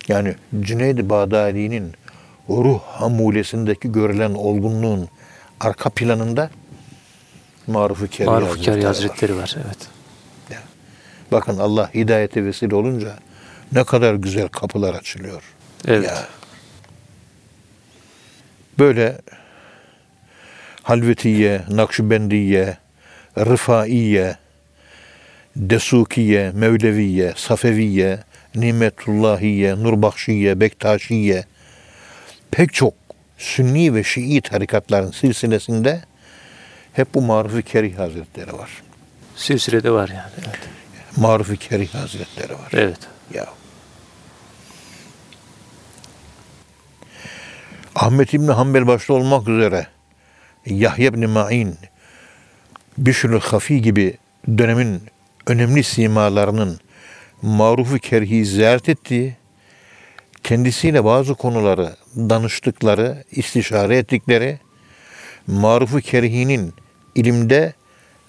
Yani 0.09 0.35
Cüneyd-i 0.61 1.09
Bağdadi'nin 1.09 1.93
ruh 2.51 2.81
hamulesindeki 2.81 3.93
görülen 3.93 4.35
olgunluğun 4.35 5.09
arka 5.61 5.91
planında 5.91 6.51
Maruf-u 7.67 8.09
Kerhi 8.09 8.31
Maruf 8.31 8.49
Hazretleri 8.49 8.75
Kari 8.75 8.85
var. 8.85 8.95
Hazretleri 8.95 9.37
var. 9.37 9.57
Evet. 9.67 9.89
Bakın 11.33 11.59
Allah 11.59 11.91
hidayete 11.95 12.45
vesile 12.45 12.75
olunca 12.75 13.17
ne 13.73 13.85
kadar 13.85 14.15
güzel 14.15 14.49
kapılar 14.49 14.95
açılıyor. 14.95 15.43
Evet. 15.89 16.07
Ya. 16.07 16.29
Böyle 18.79 19.19
Halvetiye, 20.83 21.63
Nakşibendiye, 21.71 22.77
Rıfaiye, 23.39 24.37
Desukiye, 25.57 26.51
Mevleviye, 26.51 27.33
Safeviye, 27.37 28.19
Nimetullahiye, 28.55 29.75
Nurbakşiye, 29.75 30.61
Bektaşiye 30.61 31.45
pek 32.51 32.73
çok 32.73 32.95
Sünni 33.39 33.95
ve 33.95 34.05
Şii 34.05 34.41
tarikatların 34.41 35.11
silsilesinde 35.11 36.03
hep 36.93 37.15
bu 37.15 37.23
Maruf-i 37.23 37.63
Kerih 37.63 37.99
Hazretleri 37.99 38.53
var. 38.53 38.71
Silsilede 39.37 39.91
var 39.91 40.09
yani. 40.09 40.31
Evet. 40.39 40.59
Maruf-i 41.17 41.57
Kerih 41.57 41.95
Hazretleri 41.95 42.53
var. 42.53 42.69
evet. 42.73 42.99
Ya. 43.35 43.47
Ahmet 47.95 48.35
İbni 48.35 48.51
Hanbel 48.51 48.87
başta 48.87 49.13
olmak 49.15 49.49
üzere 49.49 49.87
Yahya 50.67 51.07
İbni 51.07 51.27
Ma'in, 51.27 51.77
Bişrül 52.99 53.41
Hafi 53.41 53.83
gibi 53.83 54.17
dönemin 54.59 55.03
önemli 55.47 55.85
simalarının 55.85 56.81
marufu 57.43 57.99
kerhi 57.99 58.45
ziyaret 58.47 58.89
ettiği, 58.89 59.37
kendisiyle 60.43 61.05
bazı 61.05 61.35
konuları 61.35 61.97
danıştıkları, 62.17 63.25
istişare 63.31 63.97
ettikleri, 63.97 64.59
marufu 65.47 66.01
kerhinin 66.01 66.75
ilimde 67.15 67.75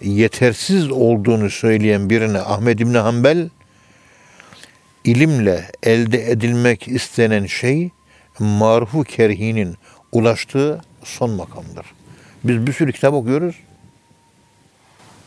yetersiz 0.01 0.91
olduğunu 0.91 1.49
söyleyen 1.49 2.09
birine 2.09 2.39
Ahmet 2.39 2.81
İbni 2.81 2.97
Hanbel, 2.97 3.49
ilimle 5.03 5.71
elde 5.83 6.31
edilmek 6.31 6.87
istenen 6.87 7.45
şey 7.45 7.89
marufu 8.39 9.03
kerhinin 9.03 9.77
ulaştığı 10.11 10.81
son 11.03 11.29
makamdır. 11.29 11.85
Biz 12.43 12.67
bir 12.67 12.73
sürü 12.73 12.91
kitap 12.91 13.13
okuyoruz. 13.13 13.55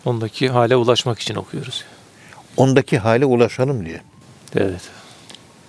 Ondaki 0.04 0.48
hale 0.48 0.76
ulaşmak 0.76 1.18
için 1.18 1.34
okuyoruz. 1.34 1.84
Ondaki 2.56 2.98
hale 2.98 3.24
ulaşalım 3.24 3.86
diye. 3.86 4.00
Evet. 4.56 4.80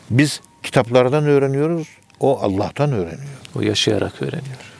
Biz 0.09 0.41
kitaplardan 0.63 1.25
öğreniyoruz. 1.25 1.87
O 2.19 2.39
Allah'tan 2.39 2.91
öğreniyor. 2.91 3.39
O 3.55 3.61
yaşayarak 3.61 4.21
öğreniyor. 4.21 4.73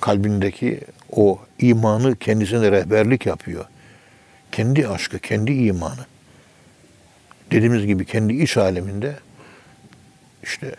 Kalbindeki 0.00 0.80
o 1.12 1.38
imanı 1.58 2.16
kendisine 2.16 2.72
rehberlik 2.72 3.26
yapıyor. 3.26 3.64
Kendi 4.52 4.88
aşkı, 4.88 5.18
kendi 5.18 5.52
imanı. 5.52 6.06
Dediğimiz 7.50 7.86
gibi 7.86 8.04
kendi 8.04 8.32
iç 8.32 8.56
aleminde 8.56 9.16
işte 10.42 10.74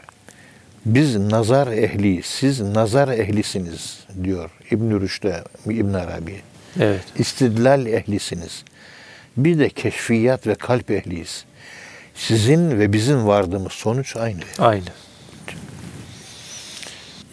biz 0.86 1.16
nazar 1.16 1.68
ehli, 1.68 2.24
siz 2.24 2.62
nazar 2.62 3.08
ehlisiniz 3.08 4.00
diyor 4.24 4.50
İbn-i 4.72 5.02
Rüşd'e, 5.02 5.44
İbn 5.66 5.94
Arabi. 5.94 6.42
Evet. 6.80 7.04
İstidlal 7.16 7.86
ehlisiniz. 7.86 8.64
Bir 9.38 9.60
de 9.60 9.70
keşfiyat 9.70 10.48
ve 10.48 10.56
kalp 10.56 10.92
ehliyiz. 10.92 11.46
Sizin 12.16 12.80
ve 12.80 12.94
bizim 12.94 13.28
vardığımız 13.28 13.72
sonuç 13.72 14.16
aynı. 14.16 14.40
Aynı. 14.60 14.90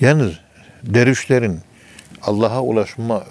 Yalnız 0.01 0.33
dervişlerin 0.83 1.61
Allah'a 2.23 2.63
ulaşma 2.63 3.25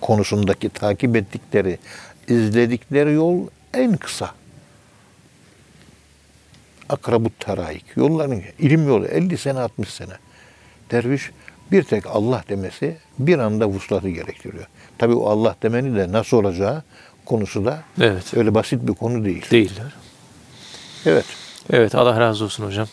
konusundaki 0.00 0.68
takip 0.68 1.16
ettikleri, 1.16 1.78
izledikleri 2.28 3.12
yol 3.12 3.46
en 3.74 3.96
kısa. 3.96 4.30
Akrabut 6.88 7.40
teraik. 7.40 7.84
Yolların, 7.96 8.42
ilim 8.58 8.88
yolu 8.88 9.06
50 9.06 9.38
sene 9.38 9.60
60 9.60 9.88
sene. 9.88 10.12
Derviş 10.90 11.30
bir 11.72 11.82
tek 11.82 12.06
Allah 12.06 12.44
demesi 12.48 12.96
bir 13.18 13.38
anda 13.38 13.68
vuslatı 13.68 14.08
gerektiriyor. 14.08 14.66
Tabi 14.98 15.14
o 15.14 15.28
Allah 15.28 15.56
demeni 15.62 15.96
de 15.96 16.12
nasıl 16.12 16.36
olacağı 16.36 16.82
konusu 17.26 17.64
da 17.64 17.82
Evet. 18.00 18.34
öyle 18.36 18.54
basit 18.54 18.88
bir 18.88 18.94
konu 18.94 19.24
değil. 19.24 19.46
Değiller. 19.50 19.92
Evet. 21.06 21.24
Evet 21.70 21.94
Allah 21.94 22.20
razı 22.20 22.44
olsun 22.44 22.66
hocam. 22.66 22.88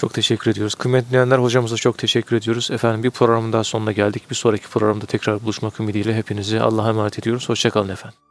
Çok 0.00 0.14
teşekkür 0.14 0.50
ediyoruz. 0.50 0.74
Kıymetli 0.74 1.08
dinleyenler 1.08 1.38
hocamıza 1.38 1.76
çok 1.76 1.98
teşekkür 1.98 2.36
ediyoruz. 2.36 2.70
Efendim 2.70 3.02
bir 3.02 3.10
programın 3.10 3.52
daha 3.52 3.64
sonuna 3.64 3.92
geldik. 3.92 4.30
Bir 4.30 4.34
sonraki 4.34 4.68
programda 4.68 5.06
tekrar 5.06 5.42
buluşmak 5.42 5.80
ümidiyle 5.80 6.16
hepinizi 6.16 6.60
Allah'a 6.60 6.88
emanet 6.88 7.18
ediyoruz. 7.18 7.48
Hoşçakalın 7.48 7.88
efendim. 7.88 8.29